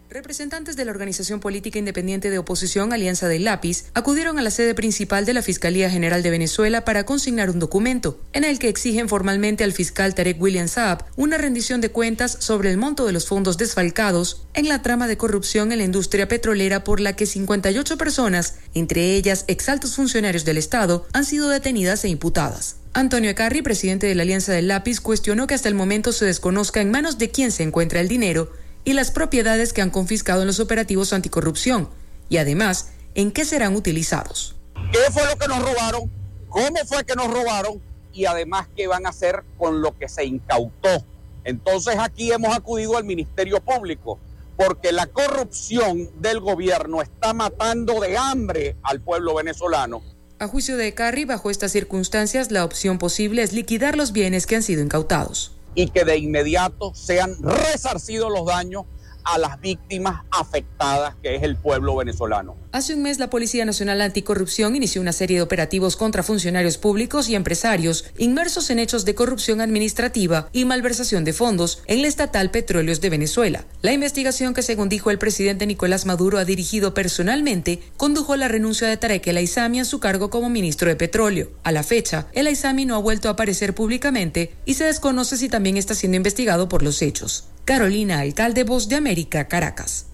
Representantes 0.09 0.77
de 0.77 0.85
la 0.85 0.93
organización 0.93 1.41
política 1.41 1.81
independiente 1.81 2.31
de 2.31 2.39
oposición 2.39 2.93
Alianza 2.93 3.27
del 3.27 3.43
Lápiz 3.43 3.87
acudieron 3.93 4.39
a 4.39 4.43
la 4.43 4.53
sede 4.53 4.73
principal 4.73 5.27
de 5.27 5.33
la 5.33 5.43
Fiscalía 5.43 5.91
General 5.91 6.23
de 6.23 6.31
Venezuela 6.31 6.85
para 6.85 7.05
consignar 7.05 7.51
un 7.51 7.59
documento 7.59 8.21
en 8.33 8.45
el 8.45 8.61
que 8.61 8.69
exigen 8.69 9.09
formalmente 9.09 9.65
al 9.65 9.73
fiscal 9.73 10.15
Tarek 10.15 10.41
William 10.41 10.69
Saab 10.69 11.05
una 11.17 11.39
rendición 11.39 11.81
de 11.81 11.91
cuentas 11.91 12.37
sobre 12.39 12.71
el 12.71 12.77
monto 12.77 13.05
de 13.05 13.13
los 13.13 13.27
fondos 13.27 13.59
desfalcados 13.59 14.47
en 14.55 14.69
la 14.69 14.81
trama 14.81 15.09
de 15.09 15.17
corrupción 15.17 15.73
en 15.73 15.79
la 15.79 15.85
industria 15.85 16.29
petrolera 16.29 16.85
por 16.85 17.01
la 17.01 17.17
que 17.17 17.27
58 17.27 17.99
personas, 17.99 18.59
entre 18.75 19.17
ellas 19.17 19.45
exaltos 19.49 19.97
funcionarios 19.97 20.45
del 20.45 20.59
Estado, 20.59 21.09
han 21.15 21.25
sido 21.25 21.49
detenidas 21.49 22.05
e 22.05 22.09
imputadas. 22.09 22.77
Antonio 22.93 23.29
Ecarri, 23.29 23.61
presidente 23.61 24.07
de 24.07 24.15
la 24.15 24.23
Alianza 24.23 24.53
del 24.53 24.69
Lápiz, 24.69 25.01
cuestionó 25.01 25.49
que 25.49 25.55
hasta 25.55 25.69
el 25.69 25.75
momento 25.75 26.13
se 26.13 26.25
desconozca 26.25 26.81
en 26.81 26.93
manos 26.93 27.19
de 27.19 27.31
quién 27.31 27.51
se 27.51 27.65
encuentra 27.65 28.01
el 28.01 28.09
dinero 28.09 28.53
y 28.87 28.93
las 28.93 29.11
propiedades 29.11 29.73
que 29.73 29.83
han 29.83 29.91
confiscado 29.91 30.43
en 30.43 30.47
los 30.47 30.61
operativos 30.61 31.13
anticorrupción 31.13 31.91
y 32.29 32.37
además 32.37 32.93
en 33.17 33.33
qué 33.33 33.45
serán 33.45 33.75
utilizados. 33.75 34.55
¿Qué 34.93 35.13
fue 35.13 35.27
lo 35.27 35.37
que 35.37 35.49
nos 35.49 35.61
robaron? 35.61 36.11
¿Cómo 36.49 36.77
fue 36.87 37.05
que 37.05 37.17
nos 37.17 37.29
robaron? 37.29 37.83
Y 38.13 38.27
además, 38.27 38.69
¿qué 38.77 38.87
van 38.87 39.05
a 39.05 39.09
hacer 39.09 39.43
con 39.59 39.83
lo 39.83 39.99
que 39.99 40.09
se 40.09 40.25
incautó? 40.25 41.05
Entonces 41.43 41.97
aquí 41.99 42.31
hemos 42.31 42.55
acudido 42.55 42.97
al 42.97 43.03
Ministerio 43.03 43.61
Público 43.61 44.21
porque 44.57 44.93
la 44.93 45.09
corrupción 45.09 46.09
del 46.21 46.39
gobierno 46.39 47.03
está 47.03 47.35
matando 47.35 48.01
de 48.01 48.17
hambre 48.17 48.77
al 48.85 49.01
pueblo 49.01 49.35
venezolano. 49.35 50.01
A 50.39 50.47
juicio 50.47 50.77
de 50.77 50.95
Carri, 50.95 51.25
bajo 51.25 51.51
estas 51.51 51.73
circunstancias, 51.73 52.53
la 52.53 52.65
opción 52.65 52.99
posible 52.99 53.43
es 53.43 53.53
liquidar 53.53 53.97
los 53.97 54.13
bienes 54.13 54.47
que 54.47 54.55
han 54.55 54.63
sido 54.63 54.83
incautados 54.83 55.56
y 55.77 55.91
que 55.91 56.05
de 56.05 56.17
inmediato 56.19 56.93
sean 56.95 57.37
resarcidos 57.41 58.33
los 58.33 58.47
daños 58.47 58.87
a 59.23 59.39
las 59.39 59.61
víctimas 59.61 60.25
afectadas, 60.31 61.15
que 61.23 61.37
es 61.37 61.43
el 61.43 61.57
pueblo 61.57 61.97
venezolano. 61.97 62.57
Hace 62.77 62.93
un 62.93 63.01
mes 63.01 63.19
la 63.19 63.31
Policía 63.31 63.65
Nacional 63.65 64.03
Anticorrupción 64.03 64.77
inició 64.77 65.01
una 65.01 65.15
serie 65.15 65.39
de 65.39 65.43
operativos 65.43 65.97
contra 65.97 66.23
funcionarios 66.23 66.77
públicos 66.77 67.27
y 67.31 67.35
empresarios 67.35 68.05
inmersos 68.19 68.69
en 68.69 68.79
hechos 68.79 69.07
de 69.07 69.15
corrupción 69.15 69.63
administrativa 69.63 70.51
y 70.53 70.67
malversación 70.67 71.25
de 71.25 71.33
fondos 71.33 71.83
en 71.87 72.03
la 72.03 72.09
estatal 72.09 72.51
Petróleos 72.51 73.01
de 73.01 73.09
Venezuela. 73.09 73.65
La 73.81 73.95
investigación 73.95 74.53
que 74.53 74.61
según 74.61 74.91
dijo 74.91 75.11
el 75.11 75.17
presidente 75.17 75.67
Nicolás 75.67 76.05
Maduro 76.05 76.37
ha 76.37 76.45
dirigido 76.45 76.93
personalmente 76.93 77.81
condujo 77.97 78.35
a 78.35 78.37
la 78.37 78.47
renuncia 78.47 78.87
de 78.87 78.99
Tarek 78.99 79.27
El 79.27 79.39
Aizami 79.39 79.81
a 79.81 79.87
su 79.87 79.99
cargo 79.99 80.29
como 80.29 80.51
ministro 80.51 80.91
de 80.91 80.97
Petróleo. 80.97 81.53
A 81.63 81.73
la 81.73 81.83
fecha, 81.83 82.27
El 82.35 82.47
Aizami 82.47 82.85
no 82.85 82.97
ha 82.97 82.99
vuelto 82.99 83.29
a 83.29 83.33
aparecer 83.33 83.75
públicamente 83.75 84.53
y 84.67 84.75
se 84.75 84.85
desconoce 84.85 85.39
si 85.39 85.49
también 85.49 85.79
está 85.79 85.95
siendo 85.95 86.19
investigado 86.19 86.69
por 86.69 86.83
los 86.83 87.01
hechos. 87.01 87.45
Carolina 87.65 88.21
Alcalde, 88.21 88.65
Voz 88.65 88.91
de 88.91 88.97
América, 88.97 89.49
Caracas. 89.49 90.09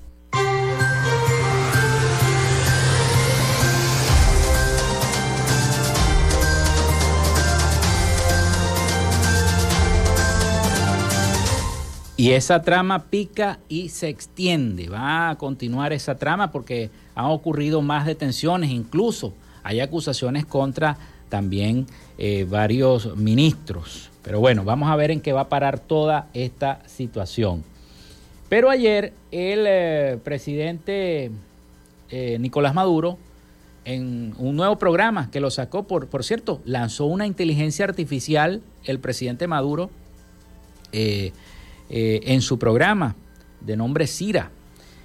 Y 12.23 12.35
esa 12.35 12.63
trama 12.63 13.07
pica 13.11 13.59
y 13.69 13.89
se 13.89 14.09
extiende. 14.09 14.89
Va 14.89 15.31
a 15.31 15.39
continuar 15.39 15.93
esa 15.93 16.19
trama 16.19 16.53
porque 16.53 16.89
han 17.17 17.25
ocurrido 17.25 17.83
más 17.83 18.07
detenciones, 18.07 18.71
incluso 18.71 19.35
hay 19.65 19.81
acusaciones 19.81 20.47
contra 20.47 20.97
también 21.29 21.85
eh, 22.19 22.47
varios 22.49 23.17
ministros. 23.17 24.09
Pero 24.23 24.39
bueno, 24.39 24.63
vamos 24.63 24.89
a 24.89 24.95
ver 24.95 25.11
en 25.11 25.21
qué 25.21 25.33
va 25.33 25.41
a 25.41 25.49
parar 25.49 25.81
toda 25.81 26.29
esta 26.33 26.79
situación. 26.87 27.65
Pero 28.49 28.71
ayer 28.71 29.15
el 29.33 29.65
eh, 29.67 30.17
presidente 30.23 31.33
eh, 32.09 32.39
Nicolás 32.39 32.73
Maduro, 32.73 33.19
en 33.85 34.33
un 34.39 34.55
nuevo 34.55 34.79
programa 34.79 35.29
que 35.33 35.41
lo 35.41 35.51
sacó, 35.51 35.89
por, 35.89 36.07
por 36.07 36.23
cierto, 36.23 36.61
lanzó 36.65 37.07
una 37.07 37.27
inteligencia 37.27 37.85
artificial, 37.85 38.63
el 38.85 39.01
presidente 39.01 39.49
Maduro, 39.49 39.91
eh, 41.91 42.21
en 42.25 42.41
su 42.43 42.59
programa 42.59 43.17
de 43.61 43.77
nombre 43.77 44.07
Cira. 44.07 44.51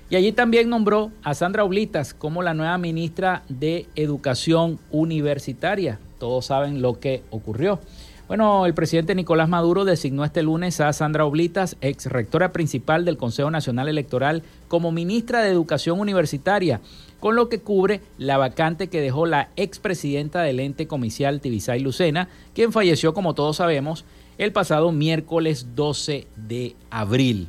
Y 0.09 0.15
allí 0.15 0.31
también 0.31 0.69
nombró 0.69 1.11
a 1.21 1.33
Sandra 1.33 1.65
Oblitas 1.65 2.13
como 2.13 2.41
la 2.41 2.53
nueva 2.53 2.77
ministra 2.77 3.43
de 3.49 3.87
Educación 3.95 4.79
Universitaria. 4.89 5.99
Todos 6.17 6.45
saben 6.45 6.81
lo 6.81 6.99
que 6.99 7.23
ocurrió. 7.29 7.79
Bueno, 8.27 8.65
el 8.65 8.73
presidente 8.73 9.15
Nicolás 9.15 9.47
Maduro 9.47 9.85
designó 9.85 10.25
este 10.25 10.43
lunes 10.43 10.81
a 10.81 10.91
Sandra 10.91 11.25
Oblitas, 11.25 11.77
ex 11.79 12.07
rectora 12.07 12.51
principal 12.51 13.05
del 13.05 13.15
Consejo 13.15 13.49
Nacional 13.51 13.87
Electoral, 13.87 14.43
como 14.67 14.91
ministra 14.91 15.41
de 15.41 15.49
Educación 15.49 15.99
Universitaria, 16.01 16.81
con 17.21 17.37
lo 17.37 17.47
que 17.47 17.59
cubre 17.59 18.01
la 18.17 18.37
vacante 18.37 18.89
que 18.89 18.99
dejó 18.99 19.25
la 19.25 19.49
expresidenta 19.55 20.41
del 20.41 20.59
ente 20.59 20.87
comicial 20.87 21.39
Tibisay 21.39 21.79
Lucena, 21.79 22.27
quien 22.53 22.73
falleció, 22.73 23.13
como 23.13 23.33
todos 23.33 23.57
sabemos, 23.57 24.03
el 24.38 24.52
pasado 24.52 24.91
miércoles 24.91 25.67
12 25.76 26.28
de 26.36 26.76
abril. 26.89 27.47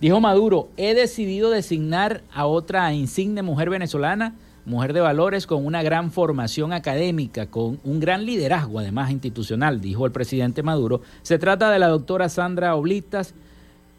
Dijo 0.00 0.20
Maduro, 0.20 0.68
he 0.76 0.94
decidido 0.94 1.50
designar 1.50 2.22
a 2.32 2.46
otra 2.46 2.92
insigne 2.92 3.42
mujer 3.42 3.70
venezolana 3.70 4.34
mujer 4.68 4.92
de 4.92 5.00
valores 5.00 5.46
con 5.46 5.64
una 5.64 5.82
gran 5.82 6.12
formación 6.12 6.72
académica, 6.72 7.46
con 7.46 7.80
un 7.84 8.00
gran 8.00 8.24
liderazgo 8.24 8.78
además 8.78 9.10
institucional, 9.10 9.80
dijo 9.80 10.06
el 10.06 10.12
presidente 10.12 10.62
Maduro. 10.62 11.00
Se 11.22 11.38
trata 11.38 11.70
de 11.70 11.78
la 11.78 11.88
doctora 11.88 12.28
Sandra 12.28 12.76
Oblitas, 12.76 13.34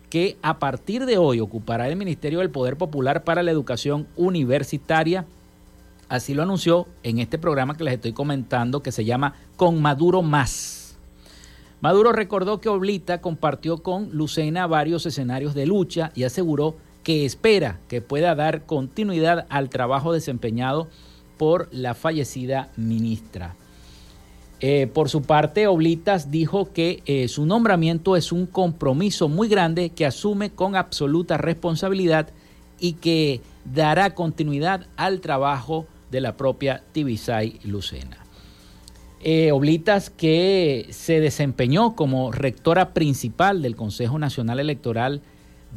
que 0.10 0.38
a 0.42 0.60
partir 0.60 1.06
de 1.06 1.18
hoy 1.18 1.40
ocupará 1.40 1.88
el 1.88 1.96
Ministerio 1.96 2.40
del 2.40 2.50
Poder 2.50 2.78
Popular 2.78 3.24
para 3.24 3.44
la 3.44 3.52
Educación 3.52 4.08
Universitaria. 4.16 5.26
Así 6.08 6.34
lo 6.34 6.44
anunció 6.44 6.88
en 7.04 7.20
este 7.20 7.38
programa 7.38 7.76
que 7.76 7.84
les 7.84 7.96
estoy 7.96 8.14
comentando 8.14 8.82
que 8.82 8.92
se 8.92 9.06
llama 9.06 9.36
Con 9.56 9.82
Maduro 9.82 10.22
Más. 10.22 10.79
Maduro 11.82 12.12
recordó 12.12 12.60
que 12.60 12.70
Oblita 12.70 13.22
compartió 13.22 13.78
con 13.78 14.10
Lucena 14.12 14.68
varios 14.68 15.06
escenarios 15.06 15.54
de 15.56 15.66
lucha 15.66 16.12
y 16.14 16.24
aseguró 16.24 16.76
que 17.04 17.26
espera 17.26 17.80
que 17.88 18.02
pueda 18.02 18.36
dar 18.36 18.66
continuidad 18.66 19.46
al 19.50 19.70
trabajo 19.70 20.12
desempeñado 20.12 20.90
por 21.38 21.70
la 21.72 21.94
fallecida 21.94 22.70
ministra. 22.76 23.56
Eh, 24.60 24.88
por 24.94 25.08
su 25.08 25.22
parte, 25.22 25.68
Oblitas 25.68 26.32
dijo 26.32 26.74
que 26.74 27.02
eh, 27.06 27.30
su 27.30 27.46
nombramiento 27.46 28.18
es 28.18 28.34
un 28.34 28.46
compromiso 28.46 29.30
muy 29.30 29.48
grande 29.48 29.92
que 29.92 30.06
asume 30.06 30.50
con 30.50 30.76
absoluta 30.76 31.38
responsabilidad 31.38 32.28
y 32.78 32.94
que 32.94 33.40
dará 33.64 34.14
continuidad 34.14 34.86
al 34.98 35.22
trabajo 35.22 35.86
de 36.12 36.20
la 36.20 36.36
propia 36.36 36.84
Tibisay 36.92 37.60
Lucena. 37.64 38.18
Eh, 39.22 39.52
Oblitas, 39.52 40.10
que 40.10 40.88
se 40.92 41.20
desempeñó 41.20 41.96
como 41.96 42.32
rectora 42.32 42.94
principal 42.94 43.62
del 43.62 43.76
Consejo 43.76 44.18
Nacional 44.18 44.62
Electoral 44.62 45.22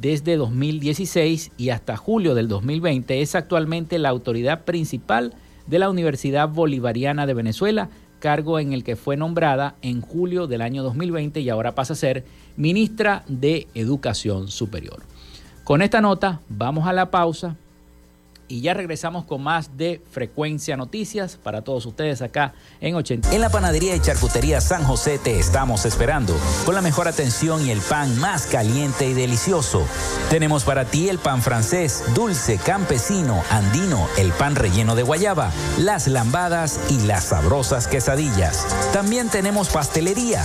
desde 0.00 0.37
2016 0.37 1.50
y 1.57 1.70
hasta 1.70 1.96
julio 1.96 2.37
del 2.37 2.46
2020, 2.46 3.20
es 3.20 3.35
actualmente 3.35 3.98
la 3.98 4.11
autoridad 4.11 4.64
principal 4.64 5.35
de 5.66 5.81
la 5.81 5.90
Universidad 5.90 6.48
Bolivariana 6.48 7.26
de 7.26 7.35
Venezuela, 7.35 7.90
cargo 8.20 8.61
en 8.61 8.72
el 8.72 8.85
que 8.85 8.94
fue 8.94 9.16
nombrada 9.16 9.74
en 9.83 10.00
julio 10.00 10.46
del 10.46 10.62
año 10.62 10.85
2020 10.85 11.40
y 11.40 11.48
ahora 11.50 11.74
pasa 11.74 11.94
a 11.94 11.96
ser 11.96 12.24
ministra 12.57 13.24
de 13.26 13.66
Educación 13.74 14.46
Superior. 14.48 15.02
Con 15.64 15.83
esta 15.83 16.00
nota 16.00 16.40
vamos 16.48 16.87
a 16.87 16.92
la 16.92 17.11
pausa 17.11 17.57
y 18.53 18.61
ya 18.61 18.75
regresamos 18.75 19.25
con 19.25 19.43
más 19.43 19.79
de 19.79 20.03
Frecuencia 20.11 20.77
Noticias 20.77 21.38
para 21.43 21.62
todos 21.62 21.87
ustedes 21.87 22.21
acá 22.21 22.53
en 22.83 22.95
80. 22.95 23.35
En 23.35 23.41
la 23.41 23.49
panadería 23.49 23.97
y 23.97 24.01
charcutería 24.01 24.61
San 24.61 24.85
José 24.85 25.19
te 25.19 25.38
estamos 25.38 25.87
esperando 25.87 26.37
con 26.67 26.75
la 26.75 26.83
mejor 26.83 27.09
atención 27.09 27.67
y 27.67 27.71
el 27.71 27.81
pan 27.81 28.19
más 28.19 28.47
caliente 28.47 29.09
y 29.09 29.15
delicioso. 29.15 29.87
Tenemos 30.29 30.65
para 30.65 30.85
ti 30.85 31.09
el 31.09 31.19
pan 31.19 31.41
francés, 31.41 32.05
dulce, 32.15 32.59
campesino, 32.59 33.43
andino, 33.51 34.07
el 34.19 34.33
pan 34.33 34.55
relleno 34.55 34.97
de 34.97 35.03
guayaba, 35.03 35.51
las 35.79 36.07
lambadas 36.07 36.79
y 36.91 37.07
las 37.07 37.25
sabrosas 37.25 37.88
quesadillas. 37.88 38.67
También 38.93 39.31
tenemos 39.31 39.71
pastelería 39.71 40.43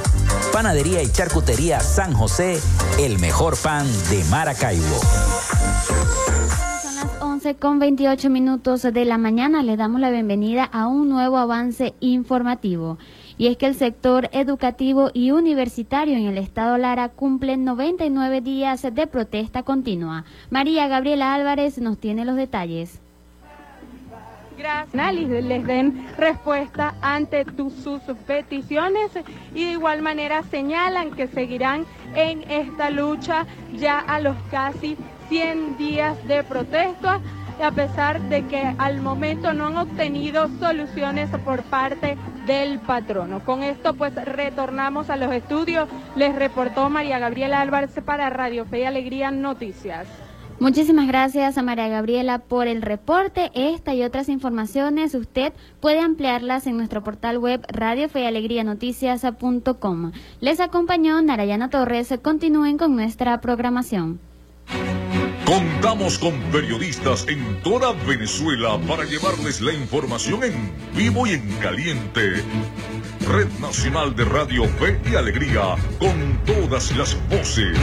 Panadería 0.50 1.02
y 1.02 1.12
Charcutería 1.12 1.80
San 1.80 2.14
José, 2.14 2.58
el 2.98 3.18
mejor 3.18 3.58
pan 3.58 3.86
de 4.08 4.24
Maracaibo. 4.30 4.98
Son 6.82 6.94
las 6.94 7.06
11 7.20 7.56
con 7.56 7.78
28 7.78 8.30
minutos 8.30 8.80
de 8.80 9.04
la 9.04 9.18
mañana. 9.18 9.62
Le 9.62 9.76
damos 9.76 10.00
la 10.00 10.10
bienvenida 10.10 10.64
a 10.64 10.86
un 10.86 11.10
nuevo 11.10 11.36
avance 11.36 11.92
informativo 12.00 12.96
y 13.40 13.46
es 13.46 13.56
que 13.56 13.64
el 13.64 13.74
sector 13.74 14.28
educativo 14.32 15.10
y 15.14 15.30
universitario 15.30 16.14
en 16.14 16.26
el 16.26 16.36
estado 16.36 16.76
Lara 16.76 17.08
cumple 17.08 17.56
99 17.56 18.42
días 18.42 18.82
de 18.82 19.06
protesta 19.06 19.62
continua. 19.62 20.26
María 20.50 20.88
Gabriela 20.88 21.32
Álvarez 21.32 21.78
nos 21.78 21.96
tiene 21.96 22.26
los 22.26 22.36
detalles. 22.36 23.00
Gracias. 24.58 25.14
Les 25.14 25.66
den 25.66 26.06
respuesta 26.18 26.94
ante 27.00 27.46
sus 27.82 28.02
peticiones 28.26 29.10
y 29.54 29.64
de 29.64 29.70
igual 29.70 30.02
manera 30.02 30.42
señalan 30.42 31.12
que 31.12 31.26
seguirán 31.26 31.86
en 32.14 32.42
esta 32.42 32.90
lucha 32.90 33.46
ya 33.72 34.00
a 34.00 34.20
los 34.20 34.36
casi 34.50 34.98
100 35.30 35.78
días 35.78 36.28
de 36.28 36.42
protesta 36.42 37.22
a 37.62 37.70
pesar 37.70 38.20
de 38.28 38.46
que 38.46 38.74
al 38.78 39.00
momento 39.00 39.52
no 39.52 39.66
han 39.66 39.76
obtenido 39.76 40.48
soluciones 40.58 41.30
por 41.44 41.62
parte 41.62 42.16
del 42.46 42.78
patrono. 42.78 43.40
Con 43.44 43.62
esto 43.62 43.94
pues 43.94 44.14
retornamos 44.14 45.10
a 45.10 45.16
los 45.16 45.32
estudios. 45.32 45.88
Les 46.16 46.34
reportó 46.34 46.88
María 46.90 47.18
Gabriela 47.18 47.60
Álvarez 47.60 47.92
para 48.04 48.30
Radio 48.30 48.64
Fe 48.64 48.80
y 48.80 48.84
Alegría 48.84 49.30
Noticias. 49.30 50.06
Muchísimas 50.60 51.06
gracias 51.06 51.56
a 51.56 51.62
María 51.62 51.88
Gabriela 51.88 52.38
por 52.38 52.66
el 52.66 52.82
reporte. 52.82 53.50
Esta 53.54 53.94
y 53.94 54.02
otras 54.02 54.28
informaciones 54.28 55.14
usted 55.14 55.54
puede 55.80 56.00
ampliarlas 56.00 56.66
en 56.66 56.76
nuestro 56.76 57.02
portal 57.02 57.38
web 57.38 57.64
Radio 57.68 58.10
Fe 58.10 58.22
y 58.22 58.26
Alegría 58.26 58.62
Noticias.com. 58.62 60.12
Les 60.40 60.60
acompañó 60.60 61.22
Narayana 61.22 61.70
Torres. 61.70 62.12
Continúen 62.22 62.76
con 62.76 62.94
nuestra 62.94 63.40
programación. 63.40 64.20
Contamos 65.50 66.16
con 66.16 66.40
periodistas 66.52 67.26
en 67.26 67.60
toda 67.64 67.90
Venezuela 68.06 68.78
para 68.86 69.02
llevarles 69.02 69.60
la 69.60 69.72
información 69.72 70.44
en 70.44 70.72
vivo 70.94 71.26
y 71.26 71.30
en 71.30 71.56
caliente. 71.56 72.44
Red 73.26 73.48
Nacional 73.60 74.14
de 74.14 74.26
Radio 74.26 74.68
Fe 74.78 75.00
y 75.10 75.16
Alegría, 75.16 75.74
con 75.98 76.40
todas 76.46 76.96
las 76.96 77.16
voces. 77.28 77.76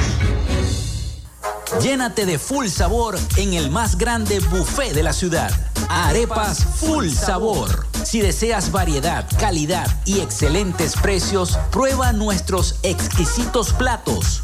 Llénate 1.82 2.26
de 2.26 2.40
full 2.40 2.68
sabor 2.68 3.20
en 3.36 3.54
el 3.54 3.70
más 3.70 3.98
grande 3.98 4.40
buffet 4.40 4.94
de 4.94 5.04
la 5.04 5.12
ciudad. 5.12 5.52
Arepas 5.90 6.64
Full 6.80 7.10
Sabor. 7.10 7.86
Si 8.06 8.22
deseas 8.22 8.72
variedad, 8.72 9.28
calidad 9.40 9.88
y 10.06 10.22
excelentes 10.22 10.96
precios, 10.96 11.60
prueba 11.70 12.14
nuestros 12.14 12.80
exquisitos 12.84 13.74
platos. 13.74 14.44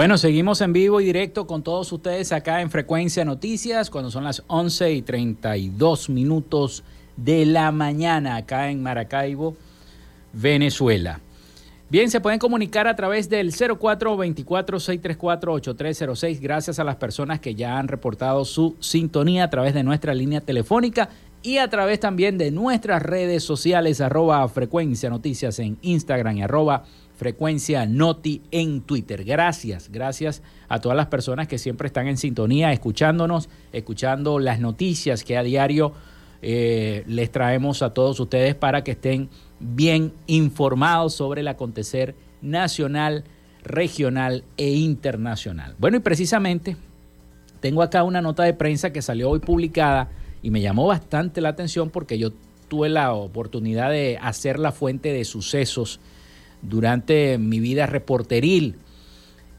Bueno, 0.00 0.16
seguimos 0.16 0.62
en 0.62 0.72
vivo 0.72 1.02
y 1.02 1.04
directo 1.04 1.46
con 1.46 1.62
todos 1.62 1.92
ustedes 1.92 2.32
acá 2.32 2.62
en 2.62 2.70
Frecuencia 2.70 3.22
Noticias, 3.22 3.90
cuando 3.90 4.10
son 4.10 4.24
las 4.24 4.42
11 4.46 4.94
y 4.94 5.02
32 5.02 6.08
minutos 6.08 6.82
de 7.18 7.44
la 7.44 7.70
mañana 7.70 8.36
acá 8.36 8.70
en 8.70 8.82
Maracaibo, 8.82 9.58
Venezuela. 10.32 11.20
Bien, 11.90 12.10
se 12.10 12.22
pueden 12.22 12.38
comunicar 12.38 12.88
a 12.88 12.96
través 12.96 13.28
del 13.28 13.52
0424-634-8306. 13.52 16.40
Gracias 16.40 16.78
a 16.78 16.84
las 16.84 16.96
personas 16.96 17.40
que 17.40 17.54
ya 17.54 17.78
han 17.78 17.86
reportado 17.86 18.46
su 18.46 18.76
sintonía 18.80 19.44
a 19.44 19.50
través 19.50 19.74
de 19.74 19.82
nuestra 19.82 20.14
línea 20.14 20.40
telefónica 20.40 21.10
y 21.42 21.58
a 21.58 21.68
través 21.68 22.00
también 22.00 22.38
de 22.38 22.50
nuestras 22.50 23.02
redes 23.02 23.44
sociales, 23.44 24.00
arroba 24.00 24.48
frecuencia 24.48 25.10
noticias 25.10 25.58
en 25.58 25.76
Instagram 25.82 26.38
y 26.38 26.42
arroba 26.42 26.84
Noti 27.88 28.42
en 28.50 28.80
Twitter. 28.82 29.24
Gracias, 29.24 29.90
gracias 29.90 30.42
a 30.68 30.80
todas 30.80 30.96
las 30.96 31.06
personas 31.06 31.48
que 31.48 31.58
siempre 31.58 31.86
están 31.86 32.08
en 32.08 32.16
sintonía, 32.16 32.72
escuchándonos, 32.72 33.48
escuchando 33.72 34.38
las 34.38 34.60
noticias 34.60 35.24
que 35.24 35.36
a 35.36 35.42
diario 35.42 35.92
eh, 36.42 37.04
les 37.06 37.30
traemos 37.30 37.82
a 37.82 37.92
todos 37.92 38.18
ustedes 38.20 38.54
para 38.54 38.82
que 38.82 38.92
estén 38.92 39.28
bien 39.58 40.12
informados 40.26 41.14
sobre 41.14 41.42
el 41.42 41.48
acontecer 41.48 42.14
nacional, 42.40 43.24
regional 43.62 44.44
e 44.56 44.70
internacional. 44.70 45.74
Bueno, 45.78 45.98
y 45.98 46.00
precisamente 46.00 46.76
tengo 47.60 47.82
acá 47.82 48.02
una 48.04 48.22
nota 48.22 48.44
de 48.44 48.54
prensa 48.54 48.90
que 48.90 49.02
salió 49.02 49.28
hoy 49.28 49.40
publicada 49.40 50.08
y 50.42 50.50
me 50.50 50.62
llamó 50.62 50.86
bastante 50.86 51.42
la 51.42 51.50
atención 51.50 51.90
porque 51.90 52.18
yo 52.18 52.30
tuve 52.68 52.88
la 52.88 53.12
oportunidad 53.12 53.90
de 53.90 54.18
hacer 54.22 54.58
la 54.58 54.72
fuente 54.72 55.12
de 55.12 55.24
sucesos 55.24 56.00
durante 56.62 57.38
mi 57.38 57.60
vida 57.60 57.86
reporteril 57.86 58.76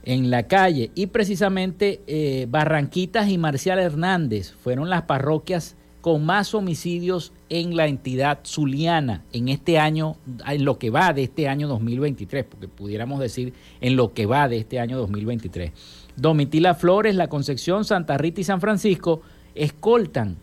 en 0.04 0.32
la 0.32 0.48
calle 0.48 0.92
y 0.96 1.08
precisamente 1.08 2.02
eh, 2.08 2.48
Barranquitas 2.50 3.30
y 3.30 3.38
Marcial 3.38 3.80
Hernández 3.80 4.54
fueron 4.54 4.90
las 4.90 5.04
parroquias 5.04 5.76
con 6.02 6.26
más 6.26 6.56
homicidios 6.56 7.32
en 7.50 7.76
la 7.76 7.86
entidad 7.86 8.40
zuliana 8.44 9.24
en 9.34 9.50
este 9.50 9.78
año, 9.78 10.18
en 10.48 10.66
lo 10.66 10.80
que 10.80 10.90
va 10.90 11.14
de 11.14 11.24
este 11.24 11.48
año 11.48 11.68
2023, 11.68 12.46
porque 12.46 12.68
pudiéramos 12.68 13.20
decir 13.20 13.54
en 13.82 13.96
lo 13.96 14.14
que 14.14 14.26
va 14.26 14.50
de 14.50 14.58
este 14.58 14.80
año 14.80 14.98
2023. 14.98 15.72
Domitila 16.16 16.74
Flores, 16.74 17.16
La 17.16 17.28
Concepción, 17.28 17.86
Santa 17.86 18.18
Rita 18.18 18.42
y 18.42 18.44
San 18.44 18.62
Francisco 18.62 19.22
escoltan 19.54 20.38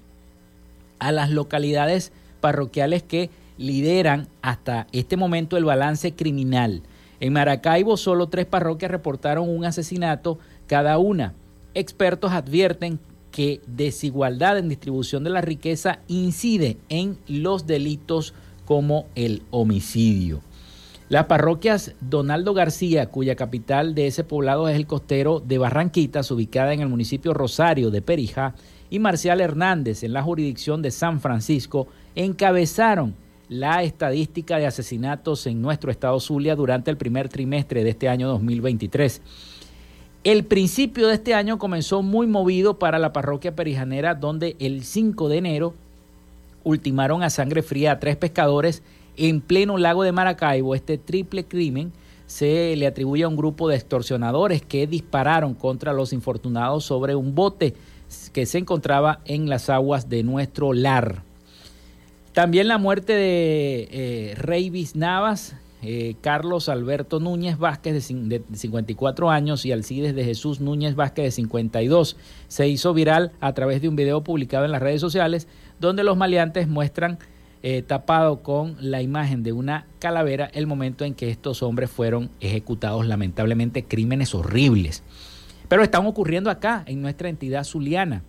a 1.00 1.10
las 1.10 1.30
localidades 1.30 2.12
parroquiales 2.40 3.02
que 3.02 3.30
lideran 3.58 4.28
hasta 4.40 4.86
este 4.92 5.16
momento 5.16 5.56
el 5.56 5.64
balance 5.64 6.14
criminal. 6.14 6.82
En 7.20 7.32
Maracaibo 7.32 7.96
solo 7.96 8.28
tres 8.28 8.46
parroquias 8.46 8.90
reportaron 8.90 9.48
un 9.48 9.64
asesinato 9.64 10.38
cada 10.66 10.98
una. 10.98 11.34
Expertos 11.74 12.32
advierten 12.32 13.00
que 13.30 13.60
desigualdad 13.66 14.58
en 14.58 14.68
distribución 14.68 15.24
de 15.24 15.30
la 15.30 15.40
riqueza 15.40 16.00
incide 16.08 16.78
en 16.88 17.18
los 17.26 17.66
delitos 17.66 18.34
como 18.64 19.06
el 19.14 19.42
homicidio. 19.50 20.40
Las 21.08 21.24
parroquias 21.24 21.94
Donaldo 22.00 22.52
García, 22.52 23.06
cuya 23.06 23.34
capital 23.34 23.94
de 23.94 24.06
ese 24.06 24.24
poblado 24.24 24.68
es 24.68 24.76
el 24.76 24.86
costero 24.86 25.40
de 25.40 25.56
Barranquitas, 25.56 26.30
ubicada 26.30 26.74
en 26.74 26.80
el 26.80 26.88
municipio 26.88 27.32
Rosario 27.32 27.90
de 27.90 28.02
Perijá, 28.02 28.54
y 28.90 28.98
Marcial 28.98 29.40
Hernández, 29.40 30.02
en 30.02 30.12
la 30.12 30.22
jurisdicción 30.22 30.82
de 30.82 30.90
San 30.90 31.20
Francisco, 31.20 31.88
encabezaron 32.14 33.14
la 33.48 33.82
estadística 33.82 34.58
de 34.58 34.66
asesinatos 34.66 35.46
en 35.46 35.62
nuestro 35.62 35.90
estado 35.90 36.20
Zulia 36.20 36.54
durante 36.54 36.90
el 36.90 36.96
primer 36.96 37.28
trimestre 37.28 37.82
de 37.82 37.90
este 37.90 38.08
año 38.08 38.28
2023. 38.28 39.22
El 40.24 40.44
principio 40.44 41.08
de 41.08 41.14
este 41.14 41.34
año 41.34 41.58
comenzó 41.58 42.02
muy 42.02 42.26
movido 42.26 42.78
para 42.78 42.98
la 42.98 43.12
parroquia 43.12 43.56
perijanera, 43.56 44.14
donde 44.14 44.56
el 44.58 44.84
5 44.84 45.28
de 45.28 45.38
enero 45.38 45.74
ultimaron 46.64 47.22
a 47.22 47.30
sangre 47.30 47.62
fría 47.62 47.92
a 47.92 48.00
tres 48.00 48.16
pescadores 48.16 48.82
en 49.16 49.40
pleno 49.40 49.78
lago 49.78 50.02
de 50.02 50.12
Maracaibo. 50.12 50.74
Este 50.74 50.98
triple 50.98 51.44
crimen 51.44 51.92
se 52.26 52.76
le 52.76 52.86
atribuye 52.86 53.22
a 53.22 53.28
un 53.28 53.36
grupo 53.36 53.68
de 53.68 53.76
extorsionadores 53.76 54.60
que 54.60 54.86
dispararon 54.86 55.54
contra 55.54 55.94
los 55.94 56.12
infortunados 56.12 56.84
sobre 56.84 57.14
un 57.14 57.34
bote 57.34 57.74
que 58.32 58.44
se 58.44 58.58
encontraba 58.58 59.20
en 59.24 59.48
las 59.48 59.70
aguas 59.70 60.10
de 60.10 60.22
nuestro 60.22 60.74
lar. 60.74 61.27
También 62.38 62.68
la 62.68 62.78
muerte 62.78 63.14
de 63.14 63.88
eh, 63.90 64.34
Rey 64.36 64.70
Navas, 64.94 65.56
eh, 65.82 66.14
Carlos 66.20 66.68
Alberto 66.68 67.18
Núñez 67.18 67.58
Vázquez 67.58 68.08
de, 68.08 68.42
54 68.54 69.28
años 69.28 69.66
y 69.66 69.72
Alcides 69.72 70.14
de 70.14 70.22
Jesús 70.22 70.60
Núñez 70.60 70.94
Vázquez 70.94 71.24
de 71.24 71.30
52 71.32 72.16
se 72.46 72.68
hizo 72.68 72.94
viral 72.94 73.32
a 73.40 73.54
través 73.54 73.82
de 73.82 73.88
un 73.88 73.96
video 73.96 74.22
publicado 74.22 74.64
en 74.64 74.70
las 74.70 74.80
redes 74.80 75.00
sociales 75.00 75.48
donde 75.80 76.04
los 76.04 76.16
maleantes 76.16 76.68
muestran 76.68 77.18
eh, 77.64 77.82
tapado 77.82 78.40
con 78.44 78.76
la 78.78 79.02
imagen 79.02 79.42
de 79.42 79.52
una 79.52 79.88
calavera 79.98 80.48
el 80.54 80.68
momento 80.68 81.04
en 81.04 81.14
que 81.14 81.30
estos 81.30 81.64
hombres 81.64 81.90
fueron 81.90 82.30
ejecutados 82.38 83.04
lamentablemente 83.04 83.82
crímenes 83.82 84.32
horribles. 84.32 85.02
Pero 85.66 85.82
están 85.82 86.06
ocurriendo 86.06 86.50
acá, 86.50 86.84
en 86.86 87.02
nuestra 87.02 87.30
entidad 87.30 87.64
zuliana. 87.64 88.22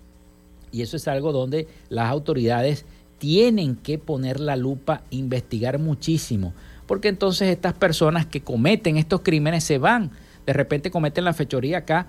Y 0.71 0.81
eso 0.81 0.97
es 0.97 1.07
algo 1.07 1.31
donde 1.31 1.67
las 1.89 2.09
autoridades 2.09 2.85
tienen 3.19 3.75
que 3.75 3.97
poner 3.97 4.39
la 4.39 4.55
lupa, 4.55 5.03
investigar 5.11 5.77
muchísimo, 5.77 6.53
porque 6.87 7.09
entonces 7.09 7.49
estas 7.49 7.73
personas 7.73 8.25
que 8.25 8.41
cometen 8.41 8.97
estos 8.97 9.21
crímenes 9.21 9.63
se 9.63 9.77
van, 9.77 10.11
de 10.45 10.53
repente 10.53 10.89
cometen 10.89 11.25
la 11.25 11.33
fechoría 11.33 11.79
acá 11.79 12.07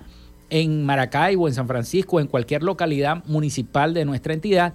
en 0.49 0.83
Maracaibo, 0.83 1.47
en 1.47 1.53
San 1.53 1.67
Francisco, 1.67 2.19
en 2.19 2.27
cualquier 2.27 2.63
localidad 2.63 3.23
municipal 3.25 3.93
de 3.93 4.05
nuestra 4.05 4.33
entidad, 4.33 4.73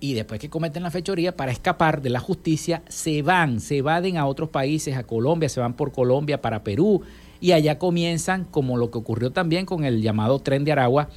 y 0.00 0.14
después 0.14 0.38
que 0.38 0.50
cometen 0.50 0.82
la 0.82 0.90
fechoría, 0.90 1.36
para 1.36 1.50
escapar 1.50 2.02
de 2.02 2.10
la 2.10 2.20
justicia, 2.20 2.82
se 2.88 3.22
van, 3.22 3.60
se 3.60 3.78
evaden 3.78 4.16
a 4.16 4.26
otros 4.26 4.48
países, 4.50 4.96
a 4.96 5.04
Colombia, 5.04 5.48
se 5.48 5.60
van 5.60 5.74
por 5.74 5.92
Colombia, 5.92 6.40
para 6.40 6.62
Perú, 6.62 7.02
y 7.40 7.52
allá 7.52 7.78
comienzan, 7.78 8.44
como 8.44 8.76
lo 8.76 8.90
que 8.90 8.98
ocurrió 8.98 9.30
también 9.32 9.66
con 9.66 9.84
el 9.84 10.02
llamado 10.02 10.38
tren 10.38 10.64
de 10.64 10.72
Aragua, 10.72 11.08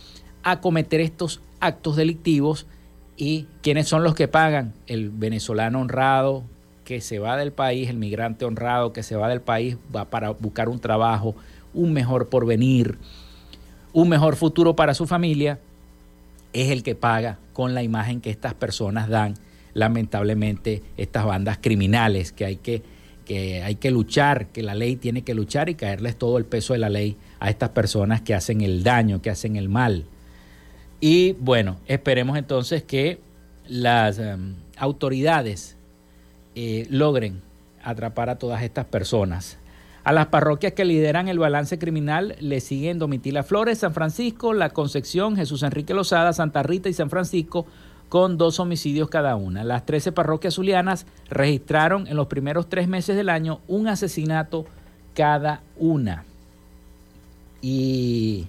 a 0.43 0.61
cometer 0.61 1.01
estos 1.01 1.41
actos 1.59 1.95
delictivos 1.95 2.65
y 3.21 3.45
quiénes 3.61 3.87
son 3.87 4.03
los 4.03 4.15
que 4.15 4.27
pagan 4.27 4.73
el 4.87 5.11
venezolano 5.11 5.79
honrado 5.79 6.43
que 6.83 7.01
se 7.01 7.19
va 7.19 7.37
del 7.37 7.51
país, 7.51 7.87
el 7.87 7.97
migrante 7.97 8.45
honrado 8.45 8.93
que 8.93 9.03
se 9.03 9.15
va 9.15 9.29
del 9.29 9.41
país 9.41 9.77
va 9.95 10.05
para 10.05 10.31
buscar 10.31 10.69
un 10.69 10.79
trabajo, 10.79 11.35
un 11.75 11.93
mejor 11.93 12.29
porvenir, 12.29 12.97
un 13.93 14.09
mejor 14.09 14.37
futuro 14.37 14.75
para 14.75 14.95
su 14.95 15.05
familia, 15.05 15.59
es 16.51 16.71
el 16.71 16.81
que 16.81 16.95
paga 16.95 17.37
con 17.53 17.75
la 17.75 17.83
imagen 17.83 18.21
que 18.21 18.31
estas 18.31 18.55
personas 18.55 19.07
dan, 19.07 19.35
lamentablemente, 19.75 20.81
estas 20.97 21.23
bandas 21.23 21.59
criminales 21.61 22.31
que 22.31 22.45
hay 22.45 22.55
que 22.55 22.81
que 23.23 23.61
hay 23.61 23.75
que 23.75 23.91
luchar, 23.91 24.47
que 24.47 24.63
la 24.63 24.73
ley 24.73 24.95
tiene 24.95 25.21
que 25.21 25.35
luchar 25.35 25.69
y 25.69 25.75
caerles 25.75 26.17
todo 26.17 26.39
el 26.39 26.45
peso 26.45 26.73
de 26.73 26.79
la 26.79 26.89
ley 26.89 27.17
a 27.39 27.51
estas 27.51 27.69
personas 27.69 28.21
que 28.21 28.33
hacen 28.33 28.61
el 28.61 28.81
daño, 28.81 29.21
que 29.21 29.29
hacen 29.29 29.57
el 29.57 29.69
mal. 29.69 30.05
Y 31.01 31.33
bueno, 31.33 31.77
esperemos 31.87 32.37
entonces 32.37 32.83
que 32.83 33.19
las 33.67 34.19
em, 34.19 34.53
autoridades 34.77 35.75
eh, 36.55 36.85
logren 36.91 37.41
atrapar 37.83 38.29
a 38.29 38.37
todas 38.37 38.61
estas 38.61 38.85
personas. 38.85 39.57
A 40.03 40.13
las 40.13 40.27
parroquias 40.27 40.73
que 40.73 40.85
lideran 40.85 41.27
el 41.27 41.39
balance 41.39 41.79
criminal 41.79 42.35
le 42.39 42.59
siguen 42.59 42.99
Domitila 42.99 43.43
Flores, 43.43 43.79
San 43.79 43.93
Francisco, 43.93 44.53
La 44.53 44.69
Concepción, 44.69 45.35
Jesús 45.35 45.63
Enrique 45.63 45.93
Lozada, 45.93 46.33
Santa 46.33 46.61
Rita 46.61 46.87
y 46.87 46.93
San 46.93 47.09
Francisco, 47.09 47.65
con 48.09 48.37
dos 48.37 48.59
homicidios 48.59 49.09
cada 49.09 49.35
una. 49.35 49.63
Las 49.63 49.85
13 49.85 50.11
parroquias 50.11 50.55
zulianas 50.55 51.07
registraron 51.29 52.07
en 52.07 52.15
los 52.15 52.27
primeros 52.27 52.67
tres 52.69 52.87
meses 52.87 53.15
del 53.15 53.29
año 53.29 53.61
un 53.67 53.87
asesinato 53.87 54.65
cada 55.15 55.61
una. 55.77 56.25
Y 57.61 58.47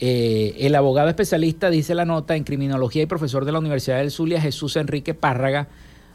eh, 0.00 0.56
el 0.58 0.74
abogado 0.74 1.10
especialista, 1.10 1.68
dice 1.68 1.94
la 1.94 2.06
nota, 2.06 2.34
en 2.34 2.44
criminología 2.44 3.02
y 3.02 3.06
profesor 3.06 3.44
de 3.44 3.52
la 3.52 3.58
Universidad 3.58 3.98
del 3.98 4.10
Zulia, 4.10 4.40
Jesús 4.40 4.76
Enrique 4.76 5.12
Párraga, 5.12 5.68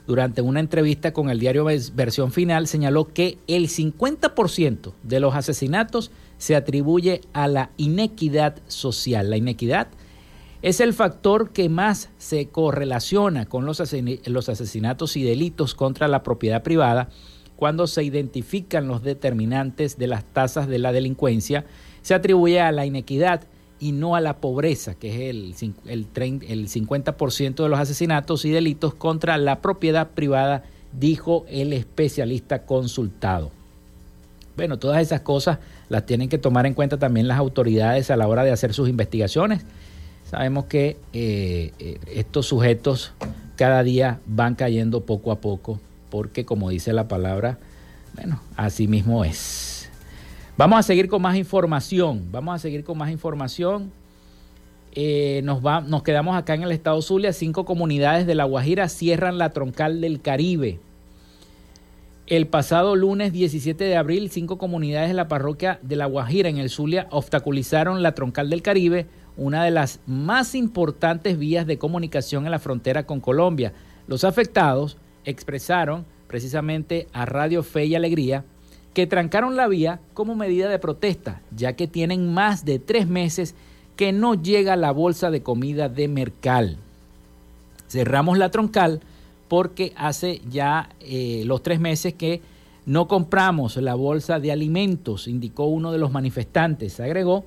durante 0.07 0.41
una 0.41 0.59
entrevista 0.59 1.13
con 1.13 1.29
el 1.29 1.39
diario 1.39 1.65
Versión 1.93 2.31
Final, 2.31 2.67
señaló 2.67 3.05
que 3.05 3.37
el 3.47 3.67
50% 3.69 4.93
de 5.03 5.19
los 5.19 5.35
asesinatos 5.35 6.11
se 6.37 6.55
atribuye 6.55 7.21
a 7.33 7.47
la 7.47 7.69
inequidad 7.77 8.57
social. 8.67 9.29
La 9.29 9.37
inequidad 9.37 9.87
es 10.61 10.79
el 10.79 10.93
factor 10.93 11.51
que 11.51 11.69
más 11.69 12.09
se 12.17 12.47
correlaciona 12.47 13.45
con 13.45 13.65
los, 13.65 13.79
asesinatos 13.79 15.15
y 15.15 15.23
delitos 15.23 15.75
contra 15.75 16.07
la 16.07 16.23
propiedad 16.23 16.63
privada 16.63 17.09
cuando 17.55 17.85
se 17.85 18.03
identifican 18.03 18.87
los 18.87 19.03
determinantes 19.03 19.97
de 19.97 20.07
las 20.07 20.25
tasas 20.25 20.67
de 20.67 20.79
la 20.79 20.91
delincuencia, 20.91 21.65
se 22.01 22.13
atribuye 22.13 22.59
a 22.59 22.71
la 22.71 22.85
inequidad 22.85 23.47
y 23.79 23.91
no 23.91 24.15
a 24.15 24.21
la 24.21 24.37
pobreza, 24.37 24.95
que 24.95 25.09
es 25.09 25.29
el, 25.29 25.55
el, 25.85 26.07
el 26.15 26.67
50% 26.69 27.55
de 27.63 27.69
los 27.69 27.79
asesinatos 27.79 28.45
y 28.45 28.51
delitos 28.51 28.93
contra 28.93 29.37
la 29.37 29.61
propiedad 29.61 30.09
privada, 30.11 30.63
dijo 30.97 31.45
el 31.49 31.73
especialista 31.73 32.65
consultado. 32.65 33.51
Bueno, 34.55 34.79
todas 34.79 35.01
esas 35.01 35.21
cosas 35.21 35.59
las 35.89 36.05
tienen 36.05 36.29
que 36.29 36.37
tomar 36.37 36.65
en 36.65 36.73
cuenta 36.73 36.97
también 36.97 37.27
las 37.27 37.37
autoridades 37.37 38.09
a 38.09 38.15
la 38.15 38.27
hora 38.27 38.43
de 38.43 38.51
hacer 38.51 38.73
sus 38.73 38.87
investigaciones 38.87 39.65
Sabemos 40.29 40.65
que 40.65 40.97
eh, 41.13 41.71
eh, 41.79 41.99
estos 42.13 42.47
sujetos 42.47 43.13
cada 43.55 43.83
día 43.83 44.19
van 44.25 44.55
cayendo 44.55 45.05
poco 45.05 45.31
a 45.31 45.39
poco, 45.39 45.79
porque 46.09 46.45
como 46.45 46.69
dice 46.71 46.93
la 46.93 47.07
palabra, 47.07 47.59
bueno, 48.15 48.41
así 48.57 48.87
mismo 48.87 49.23
es. 49.23 49.74
Vamos 50.57 50.79
a 50.79 50.83
seguir 50.83 51.09
con 51.09 51.21
más 51.21 51.35
información, 51.35 52.31
vamos 52.31 52.55
a 52.55 52.59
seguir 52.59 52.85
con 52.85 52.97
más 52.97 53.11
información. 53.11 53.91
Eh, 54.93 55.41
nos, 55.43 55.65
va, 55.65 55.81
nos 55.81 56.01
quedamos 56.01 56.37
acá 56.37 56.53
en 56.53 56.63
el 56.63 56.71
estado 56.71 57.01
Zulia, 57.01 57.33
cinco 57.33 57.65
comunidades 57.65 58.25
de 58.25 58.35
La 58.35 58.45
Guajira 58.45 58.87
cierran 58.87 59.37
la 59.37 59.49
troncal 59.49 59.99
del 59.99 60.21
Caribe. 60.21 60.79
El 62.27 62.47
pasado 62.47 62.95
lunes 62.95 63.33
17 63.33 63.83
de 63.83 63.97
abril, 63.97 64.31
cinco 64.31 64.57
comunidades 64.57 65.09
de 65.09 65.15
la 65.15 65.27
parroquia 65.27 65.77
de 65.81 65.97
La 65.97 66.05
Guajira 66.05 66.47
en 66.47 66.57
el 66.57 66.69
Zulia 66.69 67.07
obstaculizaron 67.11 68.01
la 68.01 68.13
troncal 68.13 68.49
del 68.49 68.61
Caribe 68.61 69.07
una 69.35 69.65
de 69.65 69.71
las 69.71 69.99
más 70.07 70.55
importantes 70.55 71.37
vías 71.37 71.67
de 71.67 71.77
comunicación 71.77 72.45
en 72.45 72.51
la 72.51 72.59
frontera 72.59 73.05
con 73.05 73.19
Colombia. 73.19 73.73
Los 74.07 74.23
afectados 74.23 74.95
expresaron 75.25 76.05
precisamente 76.27 77.07
a 77.11 77.25
Radio 77.25 77.61
Fe 77.61 77.87
y 77.87 77.95
Alegría 77.95 78.45
que 78.95 79.05
trancaron 79.05 79.57
la 79.57 79.67
vía 79.67 79.99
como 80.13 80.35
medida 80.35 80.69
de 80.69 80.79
protesta, 80.79 81.41
ya 81.53 81.73
que 81.73 81.85
tienen 81.85 82.33
más 82.33 82.63
de 82.63 82.79
tres 82.79 83.07
meses 83.07 83.53
que 83.97 84.13
no 84.13 84.35
llega 84.35 84.77
la 84.77 84.91
bolsa 84.91 85.29
de 85.31 85.43
comida 85.43 85.89
de 85.89 86.07
Mercal. 86.07 86.77
Cerramos 87.89 88.37
la 88.37 88.51
troncal 88.51 89.01
porque 89.49 89.91
hace 89.97 90.41
ya 90.49 90.89
eh, 91.01 91.43
los 91.45 91.61
tres 91.61 91.81
meses 91.81 92.13
que 92.13 92.41
no 92.85 93.09
compramos 93.09 93.75
la 93.75 93.95
bolsa 93.95 94.39
de 94.39 94.53
alimentos, 94.53 95.27
indicó 95.27 95.65
uno 95.65 95.91
de 95.91 95.97
los 95.97 96.13
manifestantes. 96.13 97.01
Agregó 97.01 97.43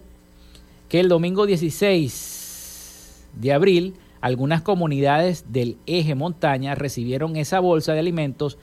que 0.91 1.01
el 1.01 1.09
domingo 1.09 1.47
16 1.47 3.25
de 3.41 3.53
abril 3.55 3.95
algunas 4.21 4.61
comunidades 4.61 5.47
del 5.49 5.79
eje 5.87 6.15
montaña 6.15 6.75
recibieron 6.75 7.37
esa 7.37 7.61
bolsa 7.61 7.95
de 7.95 8.01
alimentos 8.01 8.59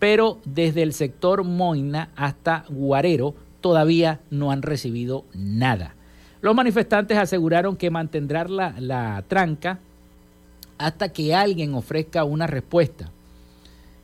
pero 0.00 0.40
desde 0.44 0.82
el 0.82 0.92
sector 0.92 1.44
Moina 1.44 2.10
hasta 2.16 2.64
Guarero 2.68 3.34
todavía 3.60 4.20
no 4.30 4.50
han 4.50 4.62
recibido 4.62 5.24
nada. 5.34 5.94
Los 6.40 6.56
manifestantes 6.56 7.18
aseguraron 7.18 7.76
que 7.76 7.90
mantendrán 7.90 8.56
la, 8.56 8.74
la 8.80 9.22
tranca 9.28 9.78
hasta 10.78 11.10
que 11.10 11.34
alguien 11.34 11.74
ofrezca 11.74 12.24
una 12.24 12.46
respuesta. 12.46 13.10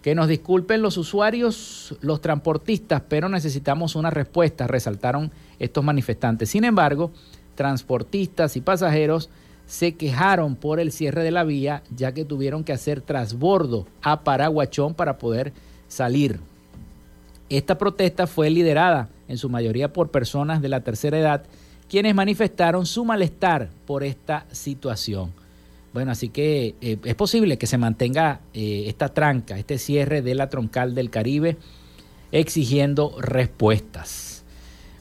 Que 0.03 0.14
nos 0.14 0.28
disculpen 0.28 0.82
los 0.82 0.99
usuarios, 0.99 1.97
los 2.03 2.20
transportistas, 2.20 3.03
pero 3.09 3.30
necesitamos 3.30 3.97
una 3.97 4.11
respuesta, 4.11 4.66
resaltaron 4.66 5.32
estos 5.59 5.82
manifestantes. 5.82 6.51
Sin 6.51 6.64
embargo, 6.64 7.11
transportistas 7.55 8.57
y 8.57 8.61
pasajeros 8.61 9.30
se 9.66 9.97
quejaron 9.97 10.55
por 10.55 10.78
el 10.78 10.92
cierre 10.92 11.24
de 11.24 11.30
la 11.30 11.42
vía, 11.42 11.82
ya 11.97 12.12
que 12.12 12.26
tuvieron 12.26 12.62
que 12.62 12.74
hacer 12.74 13.01
trasbordo 13.01 13.86
a 14.03 14.20
Paraguachón 14.20 14.94
para 14.94 15.16
poder 15.18 15.53
salir. 15.89 16.41
Esta 17.49 17.78
protesta 17.78 18.26
fue 18.26 18.51
liderada 18.51 19.09
en 19.28 19.39
su 19.39 19.49
mayoría 19.49 19.93
por 19.93 20.11
personas 20.11 20.61
de 20.61 20.68
la 20.68 20.80
tercera 20.80 21.18
edad, 21.18 21.45
quienes 21.89 22.14
manifestaron 22.14 22.87
su 22.87 23.05
malestar 23.05 23.70
por 23.87 24.03
esta 24.03 24.47
situación. 24.51 25.32
Bueno, 25.93 26.11
así 26.11 26.28
que 26.28 26.74
eh, 26.80 26.99
es 27.05 27.14
posible 27.14 27.57
que 27.57 27.66
se 27.66 27.78
mantenga 27.78 28.41
eh, 28.53 28.84
esta 28.87 29.09
tranca, 29.09 29.59
este 29.59 29.78
cierre 29.78 30.22
de 30.22 30.34
la 30.34 30.49
troncal 30.51 30.95
del 30.95 31.11
Caribe, 31.11 31.57
exigiendo 32.32 33.14
respuestas. 33.20 34.45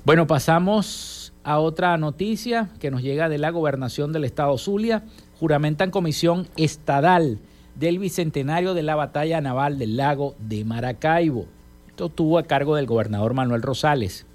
Bueno, 0.05 0.27
pasamos 0.27 1.33
a 1.43 1.59
otra 1.59 1.97
noticia 1.97 2.69
que 2.79 2.91
nos 2.91 3.01
llega 3.01 3.27
de 3.27 3.39
la 3.39 3.49
gobernación 3.49 4.13
del 4.13 4.23
estado 4.23 4.57
Zulia. 4.57 5.03
Juramentan 5.39 5.91
comisión 5.91 6.47
estadal 6.55 7.39
del 7.75 7.99
bicentenario 7.99 8.73
de 8.73 8.83
la 8.83 8.95
batalla 8.95 9.41
naval 9.41 9.77
del 9.77 9.97
lago 9.97 10.35
de 10.39 10.63
Maracaibo. 10.63 11.45
Esto 11.87 12.05
estuvo 12.07 12.37
a 12.37 12.43
cargo 12.43 12.75
del 12.75 12.85
gobernador 12.85 13.33
Manuel 13.33 13.61
Rosales. 13.61 14.25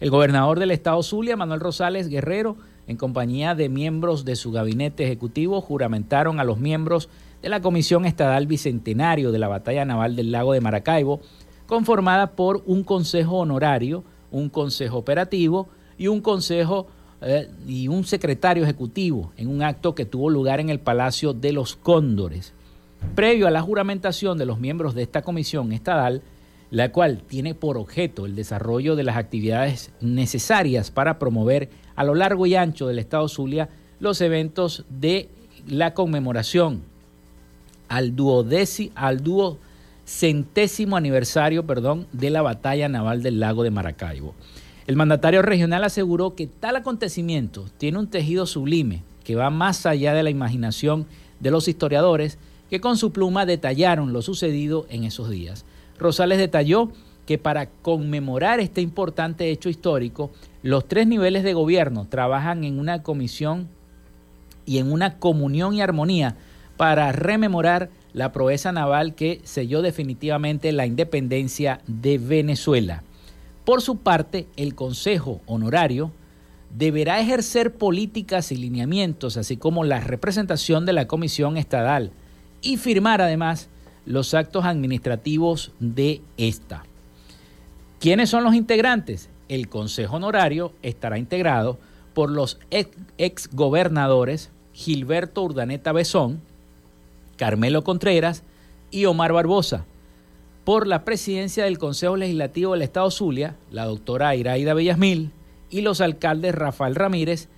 El 0.00 0.10
gobernador 0.10 0.58
del 0.58 0.72
estado 0.72 1.02
Zulia, 1.02 1.36
Manuel 1.36 1.60
Rosales 1.60 2.08
Guerrero, 2.08 2.56
en 2.86 2.96
compañía 2.96 3.54
de 3.54 3.68
miembros 3.68 4.24
de 4.24 4.36
su 4.36 4.52
gabinete 4.52 5.04
ejecutivo, 5.04 5.60
juramentaron 5.60 6.38
a 6.38 6.44
los 6.44 6.58
miembros 6.58 7.08
de 7.42 7.48
la 7.48 7.60
Comisión 7.60 8.04
Estadal 8.04 8.46
Bicentenario 8.46 9.32
de 9.32 9.38
la 9.38 9.48
Batalla 9.48 9.84
Naval 9.84 10.16
del 10.16 10.32
Lago 10.32 10.52
de 10.52 10.60
Maracaibo, 10.60 11.20
conformada 11.66 12.32
por 12.32 12.62
un 12.66 12.84
consejo 12.84 13.38
honorario, 13.38 14.04
un 14.30 14.48
consejo 14.48 14.98
operativo 14.98 15.68
y 15.98 16.08
un 16.08 16.20
consejo 16.20 16.86
eh, 17.22 17.48
y 17.66 17.88
un 17.88 18.04
secretario 18.04 18.64
ejecutivo 18.64 19.32
en 19.36 19.48
un 19.48 19.62
acto 19.62 19.94
que 19.94 20.04
tuvo 20.04 20.30
lugar 20.30 20.60
en 20.60 20.68
el 20.68 20.80
Palacio 20.80 21.32
de 21.32 21.52
los 21.52 21.76
Cóndores. 21.76 22.52
Previo 23.14 23.46
a 23.46 23.50
la 23.50 23.62
juramentación 23.62 24.38
de 24.38 24.46
los 24.46 24.58
miembros 24.58 24.94
de 24.94 25.02
esta 25.02 25.22
comisión 25.22 25.72
estadal, 25.72 26.22
la 26.70 26.92
cual 26.92 27.22
tiene 27.26 27.54
por 27.54 27.78
objeto 27.78 28.26
el 28.26 28.34
desarrollo 28.34 28.96
de 28.96 29.04
las 29.04 29.16
actividades 29.16 29.92
necesarias 30.00 30.90
para 30.90 31.18
promover 31.18 31.70
a 31.94 32.04
lo 32.04 32.14
largo 32.14 32.46
y 32.46 32.54
ancho 32.54 32.86
del 32.86 32.98
Estado 32.98 33.28
Zulia 33.28 33.68
los 34.00 34.20
eventos 34.20 34.84
de 34.90 35.28
la 35.66 35.94
conmemoración 35.94 36.82
al 37.88 38.14
duodécimo 38.14 38.92
al 38.96 39.22
aniversario, 40.96 41.66
perdón, 41.66 42.06
de 42.12 42.30
la 42.30 42.42
batalla 42.42 42.88
naval 42.88 43.22
del 43.22 43.40
lago 43.40 43.62
de 43.62 43.70
Maracaibo. 43.70 44.34
El 44.86 44.94
mandatario 44.94 45.42
regional 45.42 45.82
aseguró 45.82 46.36
que 46.36 46.46
tal 46.46 46.76
acontecimiento 46.76 47.64
tiene 47.76 47.98
un 47.98 48.06
tejido 48.06 48.46
sublime 48.46 49.02
que 49.24 49.34
va 49.34 49.50
más 49.50 49.84
allá 49.84 50.14
de 50.14 50.22
la 50.22 50.30
imaginación 50.30 51.06
de 51.40 51.50
los 51.50 51.66
historiadores 51.66 52.38
que 52.70 52.80
con 52.80 52.96
su 52.96 53.10
pluma 53.10 53.46
detallaron 53.46 54.12
lo 54.12 54.22
sucedido 54.22 54.86
en 54.88 55.02
esos 55.02 55.28
días. 55.28 55.64
Rosales 55.98 56.38
detalló 56.38 56.92
que 57.26 57.36
para 57.36 57.66
conmemorar 57.66 58.60
este 58.60 58.80
importante 58.80 59.50
hecho 59.50 59.68
histórico, 59.68 60.30
los 60.62 60.86
tres 60.86 61.08
niveles 61.08 61.42
de 61.42 61.54
gobierno 61.54 62.06
trabajan 62.08 62.62
en 62.62 62.78
una 62.78 63.02
comisión 63.02 63.68
y 64.66 64.78
en 64.78 64.92
una 64.92 65.18
comunión 65.18 65.74
y 65.74 65.80
armonía 65.80 66.36
para 66.76 67.10
rememorar 67.10 67.90
la 68.12 68.30
proeza 68.30 68.70
naval 68.70 69.16
que 69.16 69.40
selló 69.42 69.82
definitivamente 69.82 70.70
la 70.70 70.86
independencia 70.86 71.80
de 71.88 72.18
Venezuela. 72.18 73.02
Por 73.66 73.82
su 73.82 73.96
parte, 73.96 74.46
el 74.56 74.76
Consejo 74.76 75.40
Honorario 75.44 76.12
deberá 76.70 77.18
ejercer 77.18 77.74
políticas 77.74 78.52
y 78.52 78.56
lineamientos, 78.56 79.36
así 79.36 79.56
como 79.56 79.82
la 79.82 79.98
representación 79.98 80.86
de 80.86 80.92
la 80.92 81.08
Comisión 81.08 81.56
Estadal, 81.56 82.12
y 82.62 82.76
firmar 82.76 83.20
además 83.20 83.68
los 84.04 84.34
actos 84.34 84.64
administrativos 84.64 85.72
de 85.80 86.20
esta. 86.36 86.84
¿Quiénes 87.98 88.30
son 88.30 88.44
los 88.44 88.54
integrantes? 88.54 89.30
El 89.48 89.68
Consejo 89.68 90.14
Honorario 90.14 90.72
estará 90.82 91.18
integrado 91.18 91.76
por 92.14 92.30
los 92.30 92.60
ex 92.70 93.50
gobernadores 93.52 94.50
Gilberto 94.74 95.42
Urdaneta 95.42 95.90
Besón, 95.90 96.40
Carmelo 97.36 97.82
Contreras 97.82 98.44
y 98.92 99.06
Omar 99.06 99.32
Barbosa, 99.32 99.86
por 100.66 100.88
la 100.88 101.04
presidencia 101.04 101.62
del 101.62 101.78
Consejo 101.78 102.16
Legislativo 102.16 102.72
del 102.72 102.82
Estado 102.82 103.08
Zulia, 103.12 103.54
la 103.70 103.84
doctora 103.84 104.34
Iraida 104.34 104.74
Bellasmil, 104.74 105.30
y 105.70 105.82
los 105.82 106.00
alcaldes 106.00 106.56
Rafael 106.56 106.96
Ramírez 106.96 107.48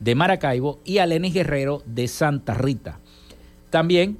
de 0.00 0.14
Maracaibo 0.14 0.78
y 0.84 0.98
Alenis 0.98 1.32
Guerrero 1.32 1.82
de 1.86 2.08
Santa 2.08 2.52
Rita. 2.52 3.00
También 3.70 4.18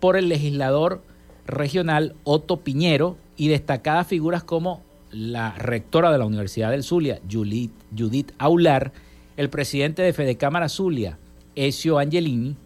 por 0.00 0.16
el 0.16 0.28
legislador 0.28 1.04
regional 1.46 2.16
Otto 2.24 2.56
Piñero 2.56 3.16
y 3.36 3.46
destacadas 3.46 4.08
figuras 4.08 4.42
como 4.42 4.82
la 5.12 5.52
rectora 5.52 6.10
de 6.10 6.18
la 6.18 6.26
Universidad 6.26 6.72
del 6.72 6.82
Zulia, 6.82 7.20
Judith 7.30 8.32
Aular, 8.38 8.90
el 9.36 9.48
presidente 9.48 10.02
de 10.02 10.12
Fedecámara 10.12 10.68
Zulia, 10.68 11.18
Ezio 11.54 12.00
Angelini, 12.00 12.56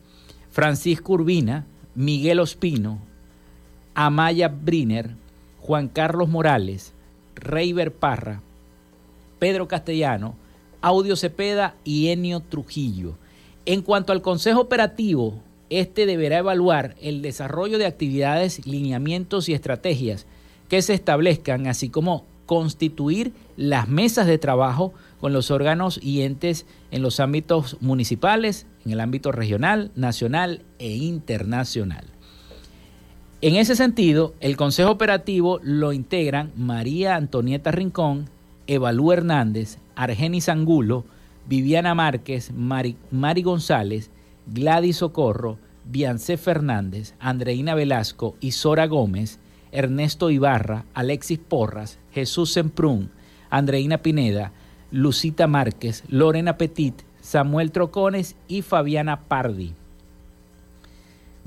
Francisco 0.48 1.12
Urbina, 1.12 1.66
Miguel 1.94 2.40
Ospino, 2.40 3.06
Amaya 4.00 4.46
Briner, 4.46 5.10
Juan 5.58 5.88
Carlos 5.88 6.28
Morales, 6.28 6.92
Reiber 7.34 7.92
Parra, 7.92 8.42
Pedro 9.40 9.66
Castellano, 9.66 10.36
Audio 10.80 11.16
Cepeda 11.16 11.74
y 11.82 12.06
Enio 12.10 12.38
Trujillo. 12.38 13.18
En 13.66 13.82
cuanto 13.82 14.12
al 14.12 14.22
Consejo 14.22 14.60
Operativo, 14.60 15.42
este 15.68 16.06
deberá 16.06 16.38
evaluar 16.38 16.94
el 17.02 17.22
desarrollo 17.22 17.76
de 17.76 17.86
actividades, 17.86 18.64
lineamientos 18.68 19.48
y 19.48 19.54
estrategias 19.54 20.26
que 20.68 20.80
se 20.80 20.94
establezcan, 20.94 21.66
así 21.66 21.88
como 21.88 22.24
constituir 22.46 23.32
las 23.56 23.88
mesas 23.88 24.28
de 24.28 24.38
trabajo 24.38 24.94
con 25.20 25.32
los 25.32 25.50
órganos 25.50 25.98
y 26.00 26.22
entes 26.22 26.66
en 26.92 27.02
los 27.02 27.18
ámbitos 27.18 27.78
municipales, 27.80 28.68
en 28.86 28.92
el 28.92 29.00
ámbito 29.00 29.32
regional, 29.32 29.90
nacional 29.96 30.62
e 30.78 30.94
internacional. 30.94 32.04
En 33.40 33.54
ese 33.54 33.76
sentido, 33.76 34.34
el 34.40 34.56
Consejo 34.56 34.90
Operativo 34.90 35.60
lo 35.62 35.92
integran 35.92 36.50
María 36.56 37.14
Antonieta 37.14 37.70
Rincón, 37.70 38.28
Evalú 38.66 39.12
Hernández, 39.12 39.78
Argenis 39.94 40.48
Angulo, 40.48 41.04
Viviana 41.46 41.94
Márquez, 41.94 42.50
Mari, 42.52 42.96
González, 43.42 44.10
Gladys 44.48 44.96
Socorro, 44.96 45.56
Biancé 45.84 46.36
Fernández, 46.36 47.14
Andreina 47.20 47.76
Velasco, 47.76 48.34
Isora 48.40 48.88
Gómez, 48.88 49.38
Ernesto 49.70 50.30
Ibarra, 50.30 50.84
Alexis 50.92 51.38
Porras, 51.38 52.00
Jesús 52.12 52.52
Semprún, 52.52 53.12
Andreina 53.50 53.98
Pineda, 53.98 54.50
Lucita 54.90 55.46
Márquez, 55.46 56.02
Lorena 56.08 56.58
Petit, 56.58 57.02
Samuel 57.20 57.70
Trocones 57.70 58.34
y 58.48 58.62
Fabiana 58.62 59.28
Pardi. 59.28 59.74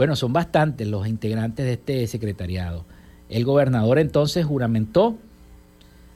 Bueno, 0.02 0.16
son 0.16 0.34
bastantes 0.34 0.88
los 0.88 1.06
integrantes 1.06 1.64
de 1.64 1.74
este 1.74 2.08
secretariado. 2.08 2.86
El 3.30 3.46
gobernador 3.46 4.00
entonces 4.00 4.44
juramentó 4.44 5.16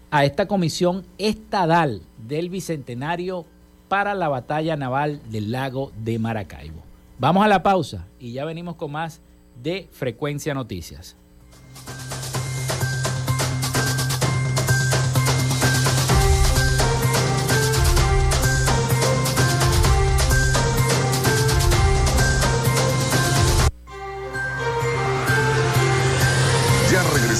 a 0.09 0.25
esta 0.25 0.47
comisión 0.47 1.05
estadal 1.19 2.01
del 2.27 2.49
Bicentenario 2.49 3.45
para 3.87 4.15
la 4.15 4.27
batalla 4.27 4.75
naval 4.75 5.21
del 5.29 5.51
lago 5.51 5.91
de 6.03 6.17
Maracaibo. 6.17 6.81
Vamos 7.19 7.45
a 7.45 7.47
la 7.47 7.61
pausa 7.61 8.07
y 8.19 8.31
ya 8.31 8.43
venimos 8.43 8.75
con 8.75 8.91
más 8.91 9.21
de 9.61 9.87
Frecuencia 9.91 10.55
Noticias. 10.55 11.15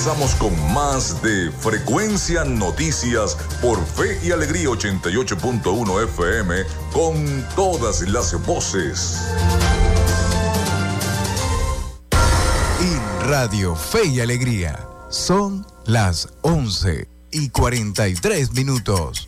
Regresamos 0.06 0.36
con 0.36 0.74
más 0.74 1.20
de 1.24 1.50
Frecuencia 1.52 2.44
Noticias 2.44 3.36
por 3.60 3.84
Fe 3.84 4.20
y 4.24 4.30
Alegría 4.30 4.70
88.1 4.70 6.04
FM 6.04 6.64
con 6.94 7.44
todas 7.56 8.02
las 8.02 8.40
voces. 8.46 9.20
Y 12.82 13.26
Radio 13.26 13.76
Fe 13.76 14.06
y 14.06 14.20
Alegría 14.20 14.88
son 15.10 15.66
las 15.86 16.30
11 16.42 17.08
y 17.32 17.50
43 17.50 18.54
minutos. 18.54 19.28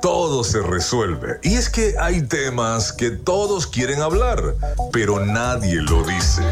todo 0.00 0.44
se 0.44 0.60
resuelve. 0.60 1.38
Y 1.42 1.54
es 1.54 1.68
que 1.68 1.94
hay 1.98 2.22
temas 2.22 2.92
que 2.92 3.10
todos 3.10 3.66
quieren 3.66 4.00
hablar, 4.00 4.56
pero 4.92 5.24
nadie 5.24 5.82
lo 5.82 6.02
dice. 6.02 6.42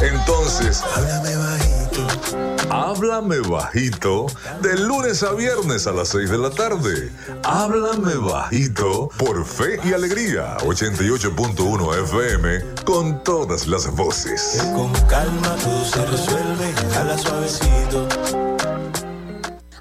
Entonces, 0.00 0.82
háblame 0.94 1.36
bajito. 1.36 2.68
Háblame 2.70 3.40
bajito 3.40 4.26
de 4.62 4.76
lunes 4.78 5.22
a 5.22 5.32
viernes 5.32 5.86
a 5.86 5.92
las 5.92 6.08
6 6.08 6.30
de 6.30 6.38
la 6.38 6.50
tarde. 6.50 7.10
Háblame 7.44 8.14
bajito 8.16 9.08
por 9.16 9.44
Fe 9.44 9.80
y 9.84 9.92
Alegría 9.92 10.58
88.1 10.58 12.02
FM 12.04 12.84
con 12.84 13.22
todas 13.24 13.66
las 13.66 13.90
voces. 13.94 14.62
Con 14.74 14.92
calma 15.06 15.56
todo 15.62 15.84
se 15.84 16.04
resuelve, 16.06 16.74
habla 16.96 17.16
suavecito. 17.16 18.47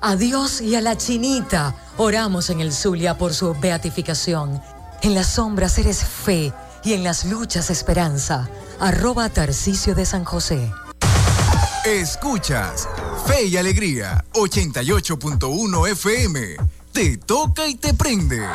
A 0.02 0.16
Dios 0.16 0.62
y 0.62 0.76
a 0.76 0.82
la 0.82 0.96
chinita 0.96 1.76
oramos 1.98 2.50
en 2.50 2.60
el 2.60 2.72
Zulia 2.72 3.18
por 3.18 3.34
su 3.34 3.56
beatificación. 3.56 4.62
En 5.02 5.16
las 5.16 5.28
sombras 5.28 5.78
eres 5.78 6.04
fe 6.04 6.54
y 6.84 6.94
en 6.94 7.04
las 7.04 7.26
luchas 7.26 7.70
esperanza. 7.70 8.48
Arroba 8.80 9.30
Tarcicio 9.30 9.96
de 9.96 10.06
San 10.06 10.24
José. 10.24 10.72
Escuchas 11.86 12.88
Fe 13.26 13.46
y 13.46 13.58
Alegría 13.58 14.24
88.1 14.34 15.90
FM. 15.92 16.58
Te 16.92 17.18
toca 17.18 17.68
y 17.68 17.76
te 17.76 17.94
prende. 17.94 18.46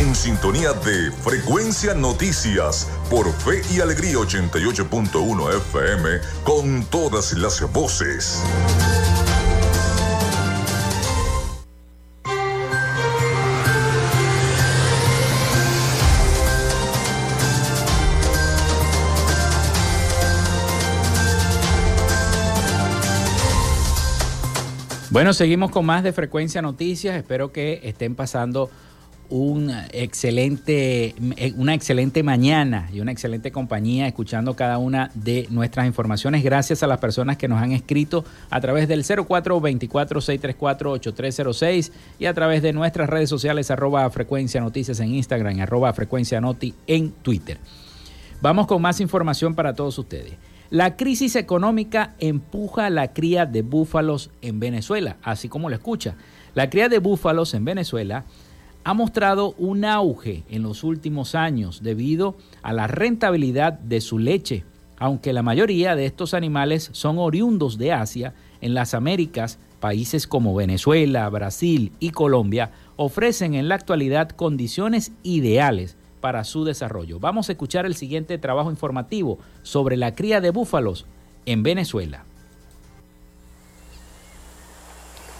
En 0.00 0.14
sintonía 0.14 0.72
de 0.72 1.12
Frecuencia 1.12 1.92
Noticias 1.92 2.88
por 3.10 3.30
Fe 3.30 3.60
y 3.70 3.80
Alegría 3.80 4.14
88.1 4.14 5.56
FM 5.56 6.08
con 6.42 6.86
todas 6.86 7.34
las 7.34 7.70
voces. 7.70 8.42
Bueno, 25.10 25.34
seguimos 25.34 25.70
con 25.70 25.84
más 25.84 26.02
de 26.02 26.14
Frecuencia 26.14 26.62
Noticias. 26.62 27.16
Espero 27.16 27.52
que 27.52 27.80
estén 27.82 28.14
pasando 28.14 28.70
un 29.30 29.72
excelente, 29.92 31.14
una 31.56 31.74
excelente 31.74 32.22
mañana 32.22 32.88
y 32.92 33.00
una 33.00 33.12
excelente 33.12 33.50
compañía 33.50 34.06
escuchando 34.06 34.54
cada 34.54 34.76
una 34.78 35.10
de 35.14 35.46
nuestras 35.50 35.86
informaciones. 35.86 36.44
Gracias 36.44 36.82
a 36.82 36.86
las 36.86 36.98
personas 36.98 37.36
que 37.36 37.48
nos 37.48 37.62
han 37.62 37.72
escrito 37.72 38.24
a 38.50 38.60
través 38.60 38.88
del 38.88 39.04
0424-634-8306 39.04 41.92
y 42.18 42.26
a 42.26 42.34
través 42.34 42.60
de 42.62 42.72
nuestras 42.72 43.08
redes 43.08 43.30
sociales 43.30 43.70
arroba 43.70 44.10
frecuencia 44.10 44.60
noticias 44.60 44.98
en 45.00 45.14
Instagram, 45.14 45.60
arroba 45.60 45.92
frecuencia 45.92 46.40
noti 46.40 46.74
en 46.86 47.10
Twitter. 47.10 47.58
Vamos 48.42 48.66
con 48.66 48.82
más 48.82 49.00
información 49.00 49.54
para 49.54 49.74
todos 49.74 49.98
ustedes. 49.98 50.34
La 50.70 50.96
crisis 50.96 51.36
económica 51.36 52.14
empuja 52.20 52.90
la 52.90 53.12
cría 53.12 53.44
de 53.44 53.62
búfalos 53.62 54.30
en 54.40 54.60
Venezuela, 54.60 55.16
así 55.22 55.48
como 55.48 55.68
lo 55.68 55.74
escucha. 55.74 56.14
La 56.54 56.70
cría 56.70 56.88
de 56.88 56.98
búfalos 56.98 57.54
en 57.54 57.64
Venezuela 57.64 58.24
ha 58.84 58.94
mostrado 58.94 59.54
un 59.58 59.84
auge 59.84 60.44
en 60.48 60.62
los 60.62 60.84
últimos 60.84 61.34
años 61.34 61.82
debido 61.82 62.36
a 62.62 62.72
la 62.72 62.86
rentabilidad 62.86 63.74
de 63.74 64.00
su 64.00 64.18
leche, 64.18 64.64
aunque 64.98 65.32
la 65.32 65.42
mayoría 65.42 65.96
de 65.96 66.06
estos 66.06 66.34
animales 66.34 66.90
son 66.92 67.18
oriundos 67.18 67.78
de 67.78 67.92
Asia, 67.92 68.34
en 68.60 68.74
las 68.74 68.94
Américas, 68.94 69.58
países 69.80 70.26
como 70.26 70.54
Venezuela, 70.54 71.28
Brasil 71.30 71.92
y 71.98 72.10
Colombia 72.10 72.70
ofrecen 72.96 73.54
en 73.54 73.68
la 73.68 73.76
actualidad 73.76 74.28
condiciones 74.30 75.12
ideales 75.22 75.96
para 76.20 76.44
su 76.44 76.64
desarrollo. 76.64 77.18
Vamos 77.18 77.48
a 77.48 77.52
escuchar 77.52 77.86
el 77.86 77.94
siguiente 77.94 78.36
trabajo 78.36 78.70
informativo 78.70 79.38
sobre 79.62 79.96
la 79.96 80.14
cría 80.14 80.42
de 80.42 80.50
búfalos 80.50 81.06
en 81.46 81.62
Venezuela. 81.62 82.24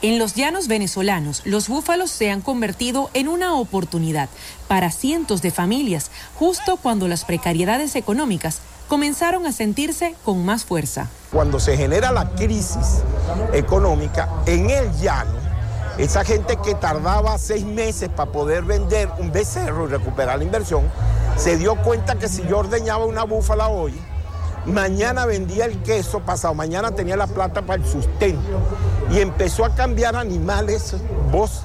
En 0.03 0.18
los 0.18 0.34
llanos 0.34 0.66
venezolanos, 0.66 1.42
los 1.44 1.68
búfalos 1.68 2.11
se 2.11 2.30
han 2.30 2.40
convertido 2.40 3.11
en 3.12 3.28
una 3.28 3.55
oportunidad 3.55 4.30
para 4.66 4.90
cientos 4.90 5.42
de 5.42 5.51
familias, 5.51 6.11
justo 6.36 6.78
cuando 6.78 7.07
las 7.07 7.26
precariedades 7.26 7.94
económicas 7.96 8.61
comenzaron 8.88 9.44
a 9.44 9.53
sentirse 9.53 10.14
con 10.24 10.42
más 10.42 10.64
fuerza. 10.64 11.11
Cuando 11.30 11.61
se 11.61 11.76
genera 11.76 12.12
la 12.12 12.30
crisis 12.30 13.03
económica 13.53 14.26
en 14.46 14.70
el 14.70 14.90
llano, 15.03 15.38
esa 15.98 16.24
gente 16.24 16.57
que 16.64 16.74
tardaba 16.74 17.36
seis 17.36 17.66
meses 17.66 18.09
para 18.09 18.32
poder 18.32 18.64
vender 18.64 19.11
un 19.18 19.30
becerro 19.30 19.86
y 19.86 19.90
recuperar 19.90 20.38
la 20.38 20.44
inversión, 20.44 20.90
se 21.36 21.59
dio 21.59 21.76
cuenta 21.82 22.14
que 22.14 22.26
si 22.26 22.42
yo 22.46 22.61
ordeñaba 22.61 23.05
una 23.05 23.24
búfala 23.24 23.68
hoy, 23.68 23.92
mañana 24.67 25.27
vendía 25.27 25.65
el 25.65 25.83
queso, 25.83 26.21
pasado 26.21 26.55
mañana 26.55 26.93
tenía 26.93 27.17
la 27.17 27.27
plata 27.27 27.63
para 27.63 27.83
el 27.83 27.89
sustento. 27.89 28.43
Y 29.11 29.19
empezó 29.21 29.65
a 29.65 29.75
cambiar 29.75 30.17
animales, 30.17 30.97
vos 31.33 31.63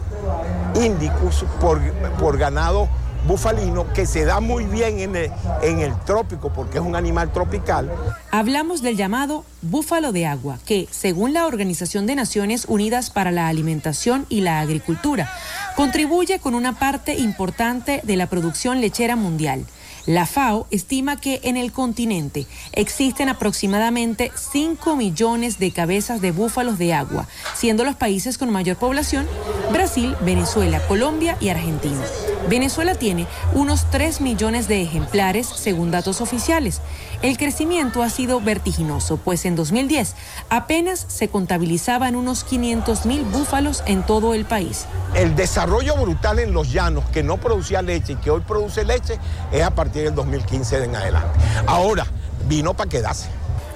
índicos, 0.76 1.46
por, 1.60 1.80
por 2.20 2.38
ganado 2.38 2.88
bufalino, 3.28 3.91
que 3.93 4.06
se 4.06 4.24
da 4.24 4.39
muy 4.39 4.66
bien 4.66 5.00
en 5.00 5.16
el, 5.16 5.32
en 5.64 5.80
el 5.80 5.96
trópico, 6.02 6.54
porque 6.54 6.78
es 6.78 6.84
un 6.84 6.96
animal 6.96 7.32
tropical. 7.32 7.91
Hablamos 8.32 8.82
del 8.82 8.98
llamado 8.98 9.46
búfalo 9.62 10.12
de 10.12 10.28
agua, 10.28 10.60
que, 10.66 10.88
según 10.91 11.34
la 11.34 11.48
Organización 11.48 12.06
de 12.06 12.16
Naciones 12.16 12.66
Unidas 12.68 13.10
para 13.10 13.32
la 13.32 13.48
Alimentación 13.48 14.26
y 14.30 14.41
la 14.41 14.60
Agricultura, 14.60 15.32
contribuye 15.76 16.39
con 16.39 16.54
una 16.54 16.78
parte 16.78 17.16
importante 17.16 18.02
de 18.04 18.16
la 18.16 18.28
producción 18.28 18.80
lechera 18.80 19.16
mundial. 19.16 19.66
La 20.06 20.28
FAO 20.28 20.68
estima 20.70 21.20
que 21.20 21.39
en 21.43 21.58
el 21.58 21.72
continente 21.72 22.45
existen 22.74 23.28
aproximadamente 23.28 24.32
5 24.36 24.95
millones 24.95 25.58
de 25.58 25.72
cabezas 25.72 26.22
de 26.22 26.32
búfalos 26.32 26.78
de 26.78 26.93
agua, 26.93 27.28
siendo 27.56 27.84
los 27.84 27.95
países 27.95 28.38
con 28.38 28.51
mayor 28.51 28.78
población 28.78 29.28
Brasil, 29.72 30.16
Venezuela, 30.22 30.80
Colombia 30.88 31.38
y 31.41 31.49
Argentina. 31.49 32.03
Venezuela 32.50 32.93
tiene 32.93 33.26
unos 33.54 33.89
3 33.89 34.22
millones 34.22 34.68
de 34.68 34.82
ejemplares 34.82 35.48
según 35.48 35.89
datos 35.89 36.22
oficiales. 36.22 36.82
El 37.22 37.38
crecimiento 37.38 38.04
ha 38.04 38.10
sido 38.10 38.39
vertiginoso, 38.39 39.18
pues 39.18 39.46
en 39.46 39.56
2010 39.56 40.16
apenas 40.50 41.06
se 41.08 41.28
contabilizaban 41.28 42.16
unos 42.16 42.43
500 42.43 43.06
mil 43.06 43.24
búfalos 43.24 43.84
en 43.88 44.04
todo 44.04 44.34
el 44.34 44.46
país. 44.46 44.86
El 45.16 45.36
desarrollo 45.36 45.96
brutal 45.96 46.39
en 46.39 46.54
los 46.54 46.72
llanos 46.72 47.04
que 47.12 47.24
no 47.24 47.38
producía 47.38 47.82
leche 47.82 48.14
y 48.14 48.16
que 48.18 48.30
hoy 48.30 48.41
produce 48.41 48.86
leche 48.86 49.18
es 49.52 49.64
a 49.64 49.72
partir 49.72 50.04
del 50.04 50.16
2015 50.16 50.84
en 50.84 50.96
adelante. 50.96 51.39
Ahora, 51.66 52.06
vino 52.48 52.76
para 52.76 52.89
quedarse. 52.89 53.28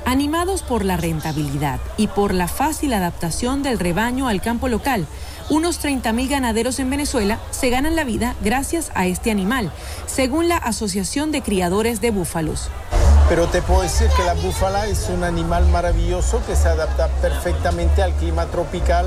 Animados 0.05 0.63
por 0.63 0.85
la 0.85 0.97
rentabilidad 0.97 1.79
y 1.97 2.07
por 2.07 2.33
la 2.33 2.47
fácil 2.47 2.93
adaptación 2.93 3.61
del 3.63 3.79
rebaño 3.79 4.27
al 4.27 4.41
campo 4.41 4.67
local, 4.67 5.05
unos 5.49 5.83
30.000 5.83 6.29
ganaderos 6.29 6.79
en 6.79 6.89
Venezuela 6.89 7.39
se 7.51 7.69
ganan 7.69 7.95
la 7.95 8.03
vida 8.03 8.35
gracias 8.41 8.91
a 8.95 9.07
este 9.07 9.31
animal, 9.31 9.71
según 10.05 10.47
la 10.47 10.57
Asociación 10.57 11.31
de 11.31 11.41
Criadores 11.41 12.01
de 12.01 12.11
Búfalos. 12.11 12.69
Pero 13.29 13.47
te 13.47 13.61
puedo 13.61 13.81
decir 13.81 14.07
que 14.17 14.23
la 14.23 14.33
búfala 14.33 14.87
es 14.87 15.07
un 15.09 15.23
animal 15.23 15.67
maravilloso 15.67 16.41
que 16.47 16.55
se 16.55 16.67
adapta 16.67 17.09
perfectamente 17.21 18.01
al 18.01 18.13
clima 18.13 18.47
tropical, 18.47 19.05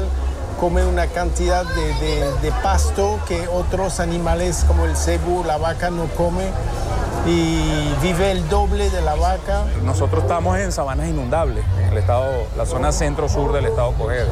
come 0.63 0.87
una 0.87 1.09
cantidad 1.09 1.65
de, 1.65 2.31
de 2.41 2.53
pasto 2.63 3.19
que 3.27 3.49
otros 3.49 3.99
animales 3.99 4.65
como 4.69 4.85
el 4.85 4.97
cebú, 4.97 5.43
la 5.43 5.57
vaca 5.57 5.91
no 5.91 6.05
come 6.17 6.45
y 7.27 7.93
vive 8.01 8.31
el 8.31 8.49
doble 8.49 8.89
de 8.89 9.03
la 9.03 9.17
vaca. 9.17 9.65
Nosotros 9.83 10.23
estamos 10.23 10.57
en 10.61 10.71
sabanas 10.71 11.09
inundables, 11.09 11.65
en 11.81 11.89
el 11.89 11.99
estado, 11.99 12.47
la 12.57 12.65
zona 12.65 12.93
centro-sur 12.93 13.53
del 13.53 13.65
estado 13.65 13.91
Coger. 13.95 14.29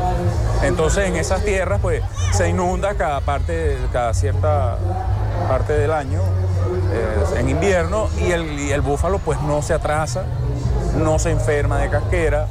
Entonces 0.62 1.09
en 1.09 1.16
esas 1.16 1.43
tierras 1.43 1.81
pues 1.83 2.01
se 2.31 2.49
inunda 2.49 2.95
cada 2.95 3.20
parte, 3.22 3.76
cada 3.93 4.14
cierta 4.14 4.78
parte 5.49 5.72
del 5.72 5.91
año 5.91 6.20
eh, 6.93 7.41
en 7.41 7.49
invierno 7.49 8.07
y 8.20 8.31
el, 8.31 8.70
el 8.70 8.81
búfalo 8.83 9.18
pues 9.18 9.43
no 9.43 9.62
se 9.62 9.74
atrasa, 9.74 10.22
no 10.97 11.18
se 11.18 11.33
enferma 11.33 11.78
de 11.78 11.91
casquera 11.91 12.47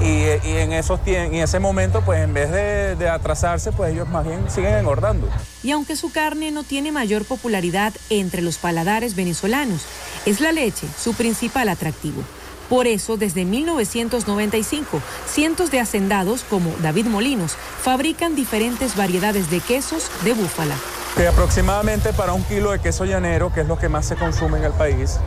y, 0.00 0.48
en, 0.56 0.72
esos, 0.72 1.00
en 1.06 1.34
ese 1.34 1.58
momento, 1.58 2.02
pues 2.02 2.20
en 2.20 2.32
vez 2.32 2.50
de, 2.50 2.96
de, 2.96 3.08
atrasarse, 3.08 3.72
pues 3.72 3.92
ellos 3.92 4.08
más 4.08 4.26
bien 4.26 4.50
siguen 4.50 4.74
engordando. 4.74 5.28
Y 5.62 5.70
aunque 5.72 5.96
su 5.96 6.10
carne 6.10 6.50
no 6.50 6.62
tiene 6.62 6.92
mayor 6.92 7.24
popularidad 7.24 7.92
entre 8.08 8.42
los 8.42 8.56
paladares 8.56 9.14
venezolanos, 9.14 9.82
es 10.26 10.40
la 10.40 10.52
leche 10.52 10.86
su 10.98 11.14
principal 11.14 11.68
atractivo. 11.68 12.22
Por 12.70 12.86
eso, 12.86 13.16
desde 13.16 13.44
1995, 13.44 15.02
cientos 15.26 15.72
de 15.72 15.80
hacendados 15.80 16.44
como 16.48 16.70
David 16.80 17.06
Molinos 17.06 17.56
fabrican 17.82 18.36
diferentes 18.36 18.96
variedades 18.96 19.50
de 19.50 19.58
quesos 19.58 20.08
de 20.22 20.34
búfala. 20.34 20.76
Que 21.16 21.26
aproximadamente 21.26 22.12
para 22.12 22.32
un 22.32 22.44
kilo 22.44 22.70
de 22.70 22.78
queso 22.78 23.04
llanero, 23.04 23.52
que 23.52 23.62
es 23.62 23.66
lo 23.66 23.76
que 23.76 23.88
más 23.88 24.06
se 24.06 24.14
consume 24.14 24.58
en 24.58 24.64
el 24.64 24.72
país, 24.72 25.18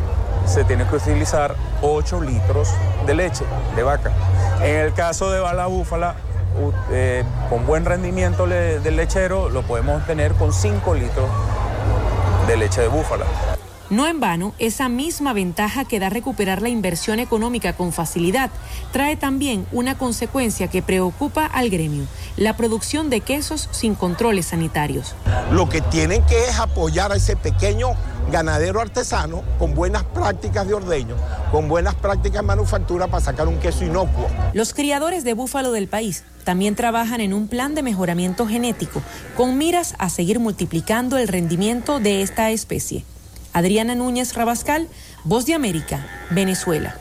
se 0.46 0.64
tiene 0.64 0.88
que 0.88 0.96
utilizar 0.96 1.58
8 1.82 2.22
litros 2.22 2.70
de 3.06 3.14
leche 3.14 3.44
de 3.76 3.84
vaca. 3.84 4.14
En 4.64 4.78
el 4.78 4.94
caso 4.94 5.30
de 5.30 5.42
bala 5.42 5.66
búfala, 5.66 6.16
eh, 6.90 7.24
con 7.50 7.66
buen 7.66 7.84
rendimiento 7.84 8.48
del 8.48 8.96
lechero, 8.96 9.50
lo 9.50 9.62
podemos 9.64 10.06
tener 10.08 10.34
con 10.34 10.54
5 10.54 10.96
litros 10.96 11.30
de 12.48 12.56
leche 12.56 12.80
de 12.80 12.88
búfala. 12.88 13.26
No 13.90 14.08
en 14.08 14.20
vano, 14.20 14.54
esa 14.60 14.88
misma 14.88 15.34
ventaja 15.34 15.86
que 15.86 16.00
da 16.00 16.10
recuperar 16.10 16.62
la 16.62 16.70
inversión 16.70 17.20
económica 17.20 17.74
con 17.74 17.92
facilidad 17.92 18.50
trae 18.92 19.18
también 19.18 19.66
una 19.72 19.98
consecuencia 19.98 20.68
que 20.68 20.82
preocupa 20.82 21.46
al 21.46 21.70
gremio, 21.70 22.06
la 22.38 22.56
producción 22.56 23.10
de 23.10 23.20
quesos 23.20 23.68
sin 23.72 23.96
controles 23.96 24.48
sanitarios. 24.48 25.16
Lo 25.52 25.68
que 25.68 25.82
tienen 25.82 26.26
que 26.26 26.46
es 26.46 26.60
apoyar 26.60 27.12
a 27.12 27.18
ese 27.18 27.36
pequeño 27.36 27.90
ganadero 28.32 28.80
artesano 28.80 29.44
con 29.60 29.76
buenas 29.76 30.04
prácticas 30.04 30.66
de 30.66 30.74
ordeño, 30.74 31.16
con 31.52 31.68
buenas 31.68 31.94
prácticas 31.96 32.42
de 32.42 32.48
manufactura 32.48 33.08
para 33.08 33.24
sacar 33.24 33.48
un 33.48 33.60
queso 33.60 33.84
inocuo. 33.84 34.28
Los 34.54 34.74
criadores 34.74 35.24
de 35.24 35.34
búfalo 35.34 35.72
del 35.72 35.88
país 35.90 36.24
también 36.46 36.76
trabajan 36.76 37.22
en 37.22 37.34
un 37.34 37.48
plan 37.48 37.76
de 37.76 37.84
mejoramiento 37.84 38.48
genético 38.48 39.02
con 39.36 39.58
miras 39.58 39.94
a 39.98 40.10
seguir 40.10 40.40
multiplicando 40.40 41.18
el 41.18 41.28
rendimiento 41.28 42.00
de 42.00 42.22
esta 42.22 42.50
especie. 42.50 43.04
Adriana 43.54 43.94
Núñez 43.96 44.34
Rabascal, 44.34 44.88
Voz 45.24 45.46
de 45.46 45.54
América, 45.54 46.06
Venezuela. 46.32 46.96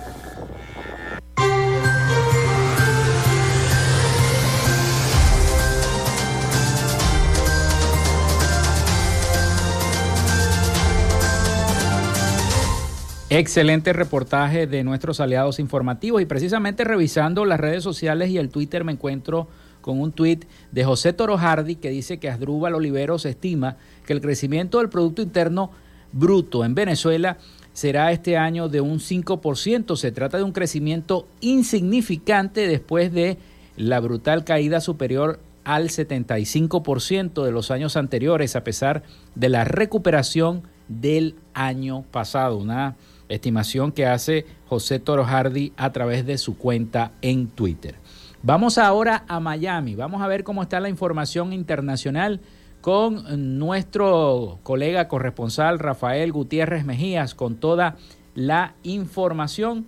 Excelente 13.30 13.94
reportaje 13.94 14.66
de 14.66 14.84
nuestros 14.84 15.18
aliados 15.18 15.58
informativos 15.58 16.20
y 16.20 16.26
precisamente 16.26 16.84
revisando 16.84 17.46
las 17.46 17.58
redes 17.58 17.82
sociales 17.82 18.28
y 18.28 18.36
el 18.36 18.50
Twitter 18.50 18.84
me 18.84 18.92
encuentro 18.92 19.48
con 19.80 19.98
un 19.98 20.12
tuit 20.12 20.44
de 20.70 20.84
José 20.84 21.14
Toro 21.14 21.38
Hardy 21.38 21.76
que 21.76 21.88
dice 21.88 22.18
que 22.18 22.28
Asdrúbal 22.28 22.74
Oliveros 22.74 23.24
estima 23.24 23.78
que 24.04 24.12
el 24.12 24.20
crecimiento 24.20 24.78
del 24.78 24.90
Producto 24.90 25.22
Interno 25.22 25.70
Bruto 26.12 26.64
en 26.64 26.74
Venezuela 26.74 27.38
será 27.72 28.12
este 28.12 28.36
año 28.36 28.68
de 28.68 28.80
un 28.80 28.98
5%. 28.98 29.96
Se 29.96 30.12
trata 30.12 30.36
de 30.36 30.44
un 30.44 30.52
crecimiento 30.52 31.26
insignificante 31.40 32.66
después 32.66 33.12
de 33.12 33.38
la 33.76 34.00
brutal 34.00 34.44
caída 34.44 34.80
superior 34.80 35.40
al 35.64 35.88
75% 35.88 37.44
de 37.44 37.52
los 37.52 37.70
años 37.70 37.96
anteriores, 37.96 38.56
a 38.56 38.64
pesar 38.64 39.02
de 39.34 39.48
la 39.48 39.64
recuperación 39.64 40.62
del 40.88 41.36
año 41.54 42.02
pasado. 42.10 42.58
Una 42.58 42.96
estimación 43.28 43.92
que 43.92 44.06
hace 44.06 44.44
José 44.66 44.98
Toro 44.98 45.24
Hardy 45.24 45.72
a 45.76 45.92
través 45.92 46.26
de 46.26 46.38
su 46.38 46.58
cuenta 46.58 47.12
en 47.22 47.48
Twitter. 47.48 47.96
Vamos 48.42 48.76
ahora 48.76 49.24
a 49.28 49.38
Miami, 49.38 49.94
vamos 49.94 50.20
a 50.20 50.26
ver 50.26 50.42
cómo 50.42 50.62
está 50.62 50.80
la 50.80 50.88
información 50.88 51.52
internacional 51.52 52.40
con 52.82 53.58
nuestro 53.60 54.58
colega 54.64 55.06
corresponsal 55.06 55.78
Rafael 55.78 56.32
Gutiérrez 56.32 56.84
Mejías 56.84 57.34
con 57.34 57.54
toda 57.54 57.96
la 58.34 58.74
información 58.82 59.86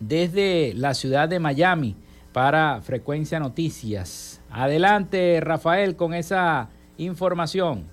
desde 0.00 0.74
la 0.74 0.94
ciudad 0.94 1.28
de 1.28 1.38
Miami 1.38 1.96
para 2.32 2.80
Frecuencia 2.82 3.38
Noticias. 3.38 4.42
Adelante 4.50 5.40
Rafael 5.40 5.94
con 5.94 6.12
esa 6.12 6.70
información 6.98 7.86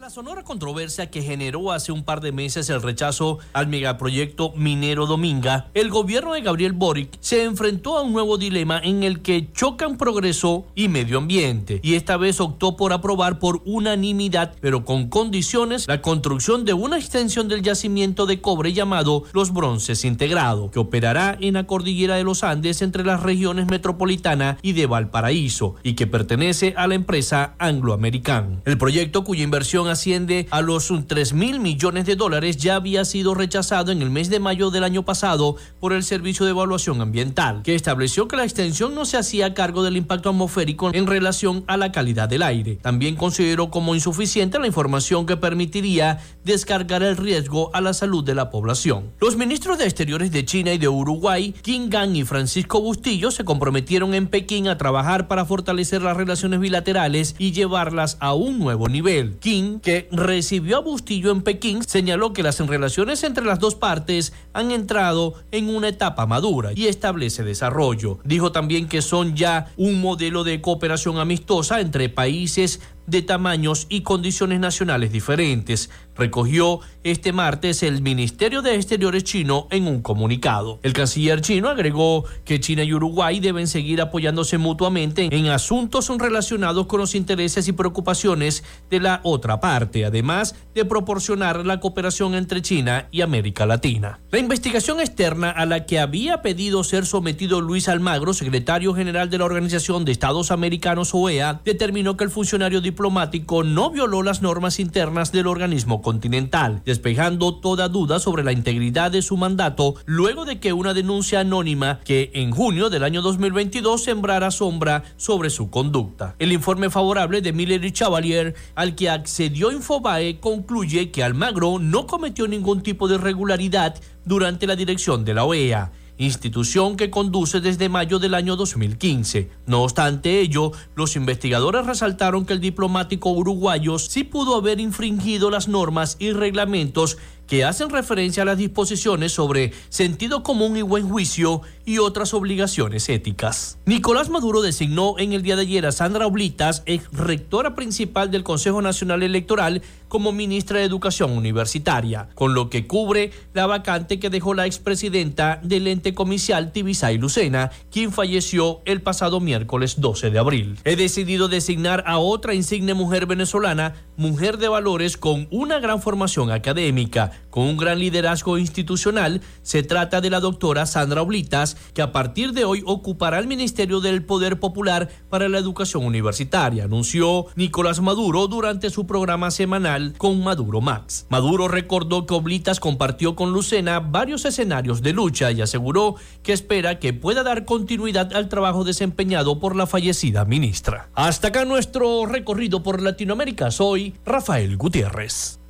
la 0.00 0.08
sonora 0.08 0.44
controversia 0.44 1.10
que 1.10 1.20
generó 1.20 1.72
hace 1.72 1.92
un 1.92 2.04
par 2.04 2.22
de 2.22 2.32
meses 2.32 2.70
el 2.70 2.80
rechazo 2.80 3.38
al 3.52 3.66
megaproyecto 3.66 4.50
minero 4.56 5.04
Dominga, 5.04 5.68
el 5.74 5.90
gobierno 5.90 6.32
de 6.32 6.40
Gabriel 6.40 6.72
Boric 6.72 7.18
se 7.20 7.44
enfrentó 7.44 7.98
a 7.98 8.02
un 8.02 8.14
nuevo 8.14 8.38
dilema 8.38 8.80
en 8.82 9.02
el 9.02 9.20
que 9.20 9.52
chocan 9.52 9.98
progreso 9.98 10.64
y 10.74 10.88
medio 10.88 11.18
ambiente, 11.18 11.80
y 11.82 11.96
esta 11.96 12.16
vez 12.16 12.40
optó 12.40 12.78
por 12.78 12.94
aprobar 12.94 13.38
por 13.38 13.60
unanimidad, 13.66 14.54
pero 14.62 14.86
con 14.86 15.10
condiciones, 15.10 15.86
la 15.86 16.00
construcción 16.00 16.64
de 16.64 16.72
una 16.72 16.96
extensión 16.96 17.48
del 17.48 17.60
yacimiento 17.60 18.24
de 18.24 18.40
cobre 18.40 18.72
llamado 18.72 19.24
Los 19.34 19.52
Bronces 19.52 20.06
Integrado, 20.06 20.70
que 20.70 20.78
operará 20.78 21.36
en 21.42 21.52
la 21.52 21.66
cordillera 21.66 22.16
de 22.16 22.24
los 22.24 22.42
Andes 22.42 22.80
entre 22.80 23.04
las 23.04 23.22
regiones 23.22 23.66
metropolitana 23.66 24.56
y 24.62 24.72
de 24.72 24.86
Valparaíso, 24.86 25.74
y 25.82 25.92
que 25.92 26.06
pertenece 26.06 26.72
a 26.78 26.86
la 26.86 26.94
empresa 26.94 27.54
Angloamerican. 27.58 28.62
El 28.64 28.78
proyecto 28.78 29.24
cuya 29.24 29.44
inversión 29.44 29.89
asciende 29.90 30.46
a 30.50 30.62
los 30.62 30.90
3 31.06 31.32
mil 31.34 31.60
millones 31.60 32.06
de 32.06 32.16
dólares 32.16 32.56
ya 32.56 32.76
había 32.76 33.04
sido 33.04 33.34
rechazado 33.34 33.92
en 33.92 34.02
el 34.02 34.10
mes 34.10 34.30
de 34.30 34.40
mayo 34.40 34.70
del 34.70 34.84
año 34.84 35.04
pasado 35.04 35.56
por 35.78 35.92
el 35.92 36.02
Servicio 36.02 36.44
de 36.44 36.52
Evaluación 36.52 37.00
Ambiental, 37.00 37.62
que 37.62 37.74
estableció 37.74 38.28
que 38.28 38.36
la 38.36 38.44
extensión 38.44 38.94
no 38.94 39.04
se 39.04 39.16
hacía 39.16 39.54
cargo 39.54 39.82
del 39.82 39.96
impacto 39.96 40.30
atmosférico 40.30 40.90
en 40.92 41.06
relación 41.06 41.64
a 41.66 41.76
la 41.76 41.92
calidad 41.92 42.28
del 42.28 42.42
aire. 42.42 42.76
También 42.76 43.16
consideró 43.16 43.70
como 43.70 43.94
insuficiente 43.94 44.58
la 44.58 44.66
información 44.66 45.26
que 45.26 45.36
permitiría 45.36 46.18
descargar 46.44 47.02
el 47.02 47.16
riesgo 47.16 47.74
a 47.74 47.80
la 47.80 47.92
salud 47.92 48.24
de 48.24 48.34
la 48.34 48.50
población. 48.50 49.10
Los 49.20 49.36
ministros 49.36 49.78
de 49.78 49.84
Exteriores 49.84 50.30
de 50.30 50.44
China 50.44 50.72
y 50.72 50.78
de 50.78 50.88
Uruguay, 50.88 51.54
Kim 51.62 51.88
Gang 51.90 52.14
y 52.16 52.24
Francisco 52.24 52.80
Bustillo, 52.80 53.30
se 53.30 53.44
comprometieron 53.44 54.14
en 54.14 54.26
Pekín 54.26 54.68
a 54.68 54.78
trabajar 54.78 55.28
para 55.28 55.44
fortalecer 55.44 56.02
las 56.02 56.16
relaciones 56.16 56.60
bilaterales 56.60 57.34
y 57.38 57.52
llevarlas 57.52 58.16
a 58.20 58.34
un 58.34 58.58
nuevo 58.58 58.88
nivel. 58.88 59.36
Kim 59.40 59.79
que 59.80 60.08
recibió 60.12 60.78
a 60.78 60.80
Bustillo 60.80 61.30
en 61.30 61.42
Pekín, 61.42 61.82
señaló 61.82 62.32
que 62.32 62.42
las 62.42 62.58
relaciones 62.60 63.24
entre 63.24 63.44
las 63.44 63.58
dos 63.58 63.74
partes 63.74 64.32
han 64.52 64.70
entrado 64.70 65.34
en 65.50 65.68
una 65.68 65.88
etapa 65.88 66.26
madura 66.26 66.72
y 66.74 66.86
establece 66.86 67.42
desarrollo. 67.42 68.18
Dijo 68.24 68.52
también 68.52 68.88
que 68.88 69.02
son 69.02 69.36
ya 69.36 69.72
un 69.76 70.00
modelo 70.00 70.44
de 70.44 70.60
cooperación 70.60 71.18
amistosa 71.18 71.80
entre 71.80 72.08
países 72.08 72.80
de 73.06 73.22
tamaños 73.22 73.86
y 73.88 74.02
condiciones 74.02 74.60
nacionales 74.60 75.12
diferentes. 75.12 75.90
Recogió 76.20 76.80
este 77.02 77.32
martes 77.32 77.82
el 77.82 78.02
Ministerio 78.02 78.60
de 78.62 78.76
Exteriores 78.76 79.24
chino 79.24 79.66
en 79.70 79.86
un 79.86 80.02
comunicado. 80.02 80.78
El 80.82 80.92
canciller 80.92 81.40
chino 81.40 81.68
agregó 81.68 82.24
que 82.44 82.60
China 82.60 82.84
y 82.84 82.92
Uruguay 82.92 83.40
deben 83.40 83.66
seguir 83.66 84.02
apoyándose 84.02 84.58
mutuamente 84.58 85.28
en 85.32 85.46
asuntos 85.48 86.10
relacionados 86.18 86.86
con 86.86 87.00
los 87.00 87.14
intereses 87.14 87.66
y 87.68 87.72
preocupaciones 87.72 88.64
de 88.90 89.00
la 89.00 89.20
otra 89.22 89.60
parte, 89.60 90.04
además 90.04 90.54
de 90.74 90.84
proporcionar 90.84 91.64
la 91.64 91.80
cooperación 91.80 92.34
entre 92.34 92.60
China 92.60 93.08
y 93.10 93.22
América 93.22 93.64
Latina. 93.64 94.20
La 94.30 94.38
investigación 94.38 95.00
externa 95.00 95.50
a 95.50 95.64
la 95.64 95.86
que 95.86 95.98
había 95.98 96.42
pedido 96.42 96.84
ser 96.84 97.06
sometido 97.06 97.62
Luis 97.62 97.88
Almagro, 97.88 98.34
secretario 98.34 98.94
general 98.94 99.30
de 99.30 99.38
la 99.38 99.46
Organización 99.46 100.04
de 100.04 100.12
Estados 100.12 100.50
Americanos 100.50 101.14
OEA, 101.14 101.62
determinó 101.64 102.18
que 102.18 102.24
el 102.24 102.30
funcionario 102.30 102.82
diplomático 102.82 103.64
no 103.64 103.90
violó 103.90 104.22
las 104.22 104.42
normas 104.42 104.78
internas 104.80 105.32
del 105.32 105.46
organismo 105.46 106.02
continental, 106.10 106.82
despejando 106.84 107.54
toda 107.60 107.88
duda 107.88 108.18
sobre 108.18 108.42
la 108.42 108.50
integridad 108.50 109.12
de 109.12 109.22
su 109.22 109.36
mandato 109.36 109.94
luego 110.06 110.44
de 110.44 110.58
que 110.58 110.72
una 110.72 110.92
denuncia 110.92 111.38
anónima 111.38 112.00
que 112.00 112.32
en 112.34 112.50
junio 112.50 112.90
del 112.90 113.04
año 113.04 113.22
2022 113.22 114.02
sembrara 114.02 114.50
sombra 114.50 115.04
sobre 115.16 115.50
su 115.50 115.70
conducta. 115.70 116.34
El 116.40 116.50
informe 116.50 116.90
favorable 116.90 117.42
de 117.42 117.52
Miller 117.52 117.84
y 117.84 117.92
Chavalier 117.92 118.56
al 118.74 118.96
que 118.96 119.08
accedió 119.08 119.70
Infobae 119.70 120.40
concluye 120.40 121.12
que 121.12 121.22
Almagro 121.22 121.78
no 121.78 122.08
cometió 122.08 122.48
ningún 122.48 122.82
tipo 122.82 123.06
de 123.06 123.14
irregularidad 123.14 123.94
durante 124.24 124.66
la 124.66 124.74
dirección 124.74 125.24
de 125.24 125.34
la 125.34 125.44
OEA 125.44 125.92
institución 126.20 126.96
que 126.96 127.08
conduce 127.08 127.60
desde 127.60 127.88
mayo 127.88 128.18
del 128.18 128.34
año 128.34 128.54
2015. 128.54 129.50
No 129.66 129.82
obstante 129.82 130.40
ello, 130.40 130.72
los 130.94 131.16
investigadores 131.16 131.86
resaltaron 131.86 132.44
que 132.44 132.52
el 132.52 132.60
diplomático 132.60 133.30
uruguayo 133.30 133.98
sí 133.98 134.24
pudo 134.24 134.54
haber 134.54 134.80
infringido 134.80 135.50
las 135.50 135.66
normas 135.66 136.16
y 136.18 136.32
reglamentos 136.32 137.16
que 137.50 137.64
hacen 137.64 137.90
referencia 137.90 138.44
a 138.44 138.46
las 138.46 138.58
disposiciones 138.58 139.32
sobre 139.32 139.72
sentido 139.88 140.44
común 140.44 140.76
y 140.76 140.82
buen 140.82 141.08
juicio 141.08 141.62
y 141.84 141.98
otras 141.98 142.32
obligaciones 142.32 143.08
éticas. 143.08 143.76
Nicolás 143.86 144.30
Maduro 144.30 144.62
designó 144.62 145.18
en 145.18 145.32
el 145.32 145.42
día 145.42 145.56
de 145.56 145.62
ayer 145.62 145.84
a 145.84 145.90
Sandra 145.90 146.28
Oblitas, 146.28 146.84
ex 146.86 147.10
rectora 147.10 147.74
principal 147.74 148.30
del 148.30 148.44
Consejo 148.44 148.80
Nacional 148.82 149.24
Electoral, 149.24 149.82
como 150.06 150.30
ministra 150.30 150.78
de 150.78 150.84
Educación 150.84 151.32
Universitaria, 151.32 152.28
con 152.34 152.54
lo 152.54 152.70
que 152.70 152.86
cubre 152.86 153.32
la 153.52 153.66
vacante 153.66 154.20
que 154.20 154.30
dejó 154.30 154.54
la 154.54 154.66
expresidenta 154.66 155.60
del 155.62 155.88
ente 155.88 156.14
comicial 156.14 156.70
Tibisay 156.70 157.18
Lucena, 157.18 157.72
quien 157.90 158.12
falleció 158.12 158.80
el 158.84 159.02
pasado 159.02 159.40
miércoles 159.40 160.00
12 160.00 160.30
de 160.30 160.38
abril. 160.38 160.78
He 160.84 160.94
decidido 160.94 161.48
designar 161.48 162.04
a 162.06 162.18
otra 162.18 162.54
insigne 162.54 162.94
mujer 162.94 163.26
venezolana, 163.26 163.94
mujer 164.20 164.58
de 164.58 164.68
valores 164.68 165.16
con 165.16 165.48
una 165.50 165.80
gran 165.80 166.02
formación 166.02 166.50
académica, 166.50 167.32
con 167.48 167.64
un 167.64 167.78
gran 167.78 167.98
liderazgo 167.98 168.58
institucional. 168.58 169.40
Se 169.62 169.82
trata 169.82 170.20
de 170.20 170.28
la 170.28 170.40
doctora 170.40 170.84
Sandra 170.84 171.22
Oblitas, 171.22 171.78
que 171.94 172.02
a 172.02 172.12
partir 172.12 172.52
de 172.52 172.66
hoy 172.66 172.82
ocupará 172.84 173.38
el 173.38 173.46
Ministerio 173.46 174.00
del 174.00 174.22
Poder 174.22 174.60
Popular 174.60 175.08
para 175.30 175.48
la 175.48 175.56
Educación 175.56 176.04
Universitaria, 176.04 176.84
anunció 176.84 177.46
Nicolás 177.56 178.00
Maduro 178.02 178.46
durante 178.46 178.90
su 178.90 179.06
programa 179.06 179.50
semanal 179.50 180.12
con 180.18 180.44
Maduro 180.44 180.82
Max. 180.82 181.26
Maduro 181.30 181.66
recordó 181.66 182.26
que 182.26 182.34
Oblitas 182.34 182.78
compartió 182.78 183.34
con 183.34 183.52
Lucena 183.54 184.00
varios 184.00 184.44
escenarios 184.44 185.00
de 185.00 185.14
lucha 185.14 185.50
y 185.50 185.62
aseguró 185.62 186.16
que 186.42 186.52
espera 186.52 186.98
que 186.98 187.14
pueda 187.14 187.42
dar 187.42 187.64
continuidad 187.64 188.34
al 188.34 188.50
trabajo 188.50 188.84
desempeñado 188.84 189.58
por 189.58 189.76
la 189.76 189.86
fallecida 189.86 190.44
ministra. 190.44 191.08
Hasta 191.14 191.48
acá 191.48 191.64
nuestro 191.64 192.26
recorrido 192.26 192.82
por 192.82 193.00
Latinoamérica. 193.00 193.70
Soy 193.70 194.09
Rafael 194.24 194.76
Gutiérrez. 194.76 195.60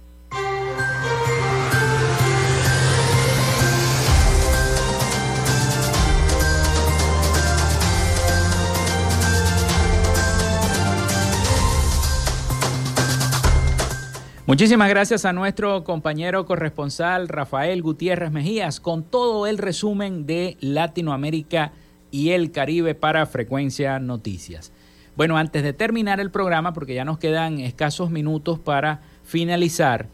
Muchísimas 14.50 14.88
gracias 14.88 15.24
a 15.24 15.32
nuestro 15.32 15.84
compañero 15.84 16.44
corresponsal 16.44 17.28
Rafael 17.28 17.82
Gutiérrez 17.82 18.32
Mejías 18.32 18.80
con 18.80 19.04
todo 19.04 19.46
el 19.46 19.58
resumen 19.58 20.26
de 20.26 20.56
Latinoamérica 20.60 21.70
y 22.10 22.30
el 22.30 22.50
Caribe 22.50 22.96
para 22.96 23.26
Frecuencia 23.26 24.00
Noticias. 24.00 24.72
Bueno, 25.20 25.36
antes 25.36 25.62
de 25.62 25.74
terminar 25.74 26.18
el 26.18 26.30
programa, 26.30 26.72
porque 26.72 26.94
ya 26.94 27.04
nos 27.04 27.18
quedan 27.18 27.60
escasos 27.60 28.10
minutos 28.10 28.58
para 28.58 29.02
finalizar, 29.22 30.06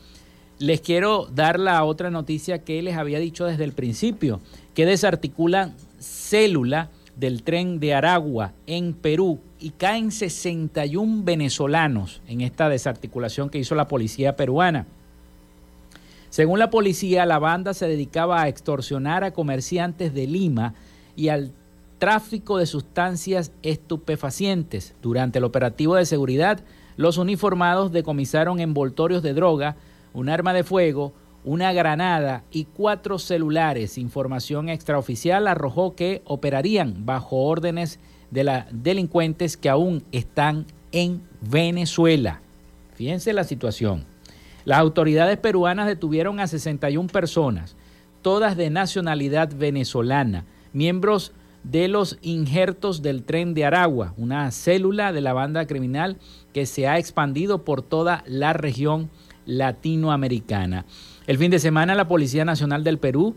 les 0.59 0.81
quiero 0.81 1.29
dar 1.33 1.61
la 1.61 1.85
otra 1.85 2.11
noticia 2.11 2.65
que 2.65 2.83
les 2.83 2.97
había 2.97 3.21
dicho 3.21 3.45
desde 3.45 3.63
el 3.63 3.71
principio, 3.71 4.41
que 4.75 4.85
desarticulan 4.85 5.77
célula 6.01 6.91
del 7.15 7.45
tren 7.45 7.79
de 7.79 7.95
Aragua 7.95 8.53
en 8.67 8.95
Perú 8.95 9.39
y 9.61 9.71
caen 9.71 10.11
61 10.11 11.23
venezolanos 11.23 12.21
en 12.27 12.41
esta 12.41 12.69
desarticulación 12.69 13.49
que 13.49 13.59
hizo 13.59 13.77
la 13.77 13.87
policía 13.87 14.35
peruana. 14.35 14.89
Según 16.31 16.59
la 16.59 16.71
policía, 16.71 17.27
la 17.27 17.39
banda 17.39 17.75
se 17.75 17.87
dedicaba 17.87 18.43
a 18.43 18.49
extorsionar 18.49 19.23
a 19.23 19.31
comerciantes 19.31 20.13
de 20.13 20.27
Lima 20.27 20.75
y 21.15 21.29
al 21.29 21.53
tráfico 21.99 22.59
de 22.59 22.67
sustancias 22.67 23.53
estupefacientes. 23.63 24.95
Durante 25.03 25.39
el 25.39 25.45
operativo 25.45 25.95
de 25.97 26.07
seguridad, 26.07 26.61
los 26.97 27.19
uniformados 27.19 27.93
decomisaron 27.93 28.61
envoltorios 28.61 29.23
de 29.23 29.35
droga, 29.35 29.77
un 30.13 30.29
arma 30.29 30.53
de 30.53 30.65
fuego, 30.65 31.13
una 31.45 31.73
granada 31.73 32.43
y 32.51 32.65
cuatro 32.65 33.19
celulares. 33.19 33.99
Información 33.99 34.69
extraoficial 34.69 35.47
arrojó 35.47 35.95
que 35.95 36.23
operarían 36.25 37.07
bajo 37.07 37.45
órdenes 37.45 38.01
de 38.31 38.45
los 38.45 38.65
delincuentes 38.73 39.57
que 39.57 39.69
aún 39.69 40.03
están 40.13 40.67
en 40.93 41.23
Venezuela. 41.41 42.41
Fíjense 42.95 43.33
la 43.33 43.45
situación. 43.45 44.05
Las 44.65 44.79
autoridades 44.79 45.39
peruanas 45.39 45.87
detuvieron 45.87 46.41
a 46.41 46.49
61 46.49 47.09
personas, 47.09 47.77
todas 48.23 48.57
de 48.57 48.69
nacionalidad 48.71 49.55
venezolana, 49.55 50.45
miembros 50.73 51.33
los 51.73 52.19
injertos 52.23 53.03
del 53.03 53.23
tren 53.23 53.55
de 53.55 53.65
Aragua, 53.65 54.15
una 54.17 54.51
célula 54.51 55.13
de 55.13 55.21
la 55.21 55.33
banda 55.33 55.67
criminal 55.67 56.17
que 56.53 56.65
se 56.67 56.87
ha 56.89 56.99
expandido 56.99 57.65
por 57.65 57.83
toda 57.83 58.23
la 58.27 58.53
región 58.53 59.11
latinoamericana. 59.47 60.85
El 61.27 61.39
fin 61.39 61.51
de 61.51 61.59
semana 61.59 61.95
la 61.95 62.09
Policía 62.09 62.45
Nacional 62.45 62.85
del 62.85 62.99
Perú 62.99 63.35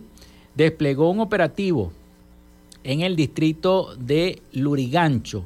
desplegó 0.56 1.10
un 1.10 1.20
operativo 1.20 1.92
en 2.84 3.02
el 3.02 3.16
distrito 3.16 3.96
de 4.00 4.42
Lurigancho, 4.52 5.46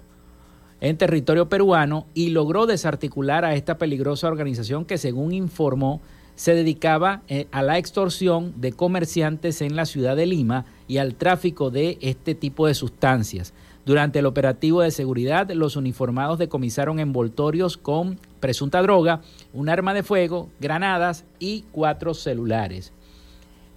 en 0.82 0.98
territorio 0.98 1.50
peruano, 1.50 2.06
y 2.14 2.30
logró 2.30 2.66
desarticular 2.66 3.46
a 3.46 3.56
esta 3.56 3.78
peligrosa 3.78 4.28
organización 4.28 4.86
que, 4.86 4.98
según 4.98 5.34
informó, 5.34 6.02
se 6.36 6.54
dedicaba 6.54 7.22
eh, 7.28 7.48
a 7.52 7.62
la 7.62 7.78
extorsión 7.78 8.54
de 8.58 8.74
comerciantes 8.74 9.62
en 9.62 9.76
la 9.76 9.86
ciudad 9.86 10.16
de 10.16 10.26
Lima 10.26 10.66
y 10.88 10.98
al 10.98 11.16
tráfico 11.16 11.70
de 11.70 11.98
este 12.02 12.36
tipo 12.36 12.68
de 12.68 12.74
sustancias. 12.74 13.54
Durante 13.86 14.20
el 14.20 14.26
operativo 14.26 14.82
de 14.82 14.92
seguridad, 14.92 15.52
los 15.52 15.76
uniformados 15.76 16.40
decomisaron 16.40 17.00
envoltorios 17.00 17.76
con 17.76 18.18
presunta 18.40 18.82
droga, 18.82 19.22
un 19.52 19.68
arma 19.68 19.94
de 19.94 20.04
fuego, 20.04 20.50
granadas 20.62 21.26
y 21.40 21.66
cuatro 21.72 22.14
celulares. 22.14 22.94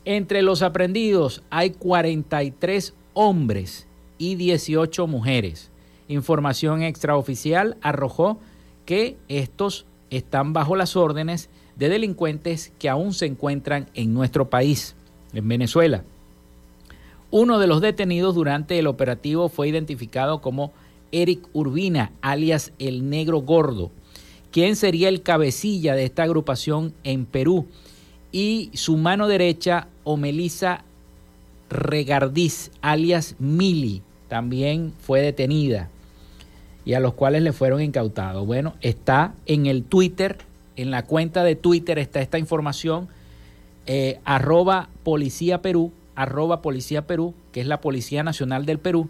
Entre 0.04 0.42
los 0.42 0.62
aprendidos 0.62 1.42
hay 1.50 1.70
43 1.70 2.94
hombres 3.14 3.88
y 4.18 4.36
18 4.36 5.06
mujeres. 5.08 5.70
Información 6.06 6.82
extraoficial 6.82 7.76
arrojó 7.82 8.38
que 8.84 9.16
estos 9.28 9.86
están 10.10 10.52
bajo 10.52 10.76
las 10.76 10.94
órdenes 10.94 11.50
de 11.74 11.88
delincuentes 11.88 12.72
que 12.78 12.88
aún 12.88 13.12
se 13.12 13.26
encuentran 13.26 13.88
en 13.94 14.14
nuestro 14.14 14.48
país, 14.48 14.94
en 15.32 15.48
Venezuela. 15.48 16.04
Uno 17.30 17.58
de 17.58 17.66
los 17.66 17.80
detenidos 17.80 18.34
durante 18.34 18.78
el 18.78 18.86
operativo 18.86 19.48
fue 19.48 19.68
identificado 19.68 20.40
como 20.40 20.72
Eric 21.12 21.46
Urbina, 21.52 22.12
alias 22.20 22.72
el 22.78 23.10
Negro 23.10 23.40
Gordo, 23.40 23.90
quien 24.50 24.76
sería 24.76 25.08
el 25.08 25.22
cabecilla 25.22 25.94
de 25.94 26.04
esta 26.04 26.22
agrupación 26.22 26.94
en 27.04 27.26
Perú, 27.26 27.66
y 28.32 28.70
su 28.74 28.96
mano 28.96 29.28
derecha, 29.28 29.88
Omelisa 30.04 30.84
Regardiz, 31.68 32.70
alias 32.80 33.34
Mili, 33.38 34.02
también 34.28 34.92
fue 35.00 35.20
detenida 35.20 35.90
y 36.86 36.94
a 36.94 37.00
los 37.00 37.14
cuales 37.14 37.42
le 37.42 37.52
fueron 37.52 37.82
incautados. 37.82 38.46
Bueno, 38.46 38.74
está 38.80 39.34
en 39.46 39.66
el 39.66 39.82
Twitter, 39.82 40.38
en 40.76 40.92
la 40.92 41.04
cuenta 41.04 41.42
de 41.42 41.56
Twitter 41.56 41.98
está 41.98 42.20
esta 42.20 42.38
información, 42.38 43.08
eh, 43.86 44.20
arroba 44.24 44.88
policía 45.02 45.60
Perú, 45.62 45.92
arroba 46.16 46.62
policía 46.62 47.06
Perú, 47.06 47.34
que 47.52 47.60
es 47.60 47.66
la 47.66 47.80
Policía 47.80 48.22
Nacional 48.22 48.66
del 48.66 48.78
Perú. 48.78 49.08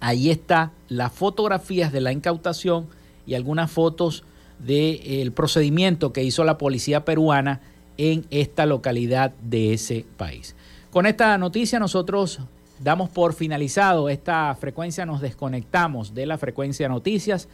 Ahí 0.00 0.30
está 0.30 0.72
las 0.88 1.12
fotografías 1.12 1.92
de 1.92 2.00
la 2.00 2.12
incautación 2.12 2.86
y 3.26 3.34
algunas 3.34 3.70
fotos 3.70 4.24
del 4.58 5.32
procedimiento 5.32 6.12
que 6.12 6.22
hizo 6.22 6.44
la 6.44 6.58
policía 6.58 7.04
peruana 7.04 7.60
en 7.98 8.24
esta 8.30 8.66
localidad 8.66 9.32
de 9.42 9.74
ese 9.74 10.04
país. 10.16 10.54
Con 10.90 11.06
esta 11.06 11.36
noticia 11.38 11.78
nosotros 11.78 12.40
damos 12.80 13.08
por 13.10 13.34
finalizado 13.34 14.08
esta 14.08 14.54
frecuencia, 14.54 15.06
nos 15.06 15.20
desconectamos 15.20 16.14
de 16.14 16.26
la 16.26 16.38
frecuencia 16.38 16.88
noticias. 16.88 17.48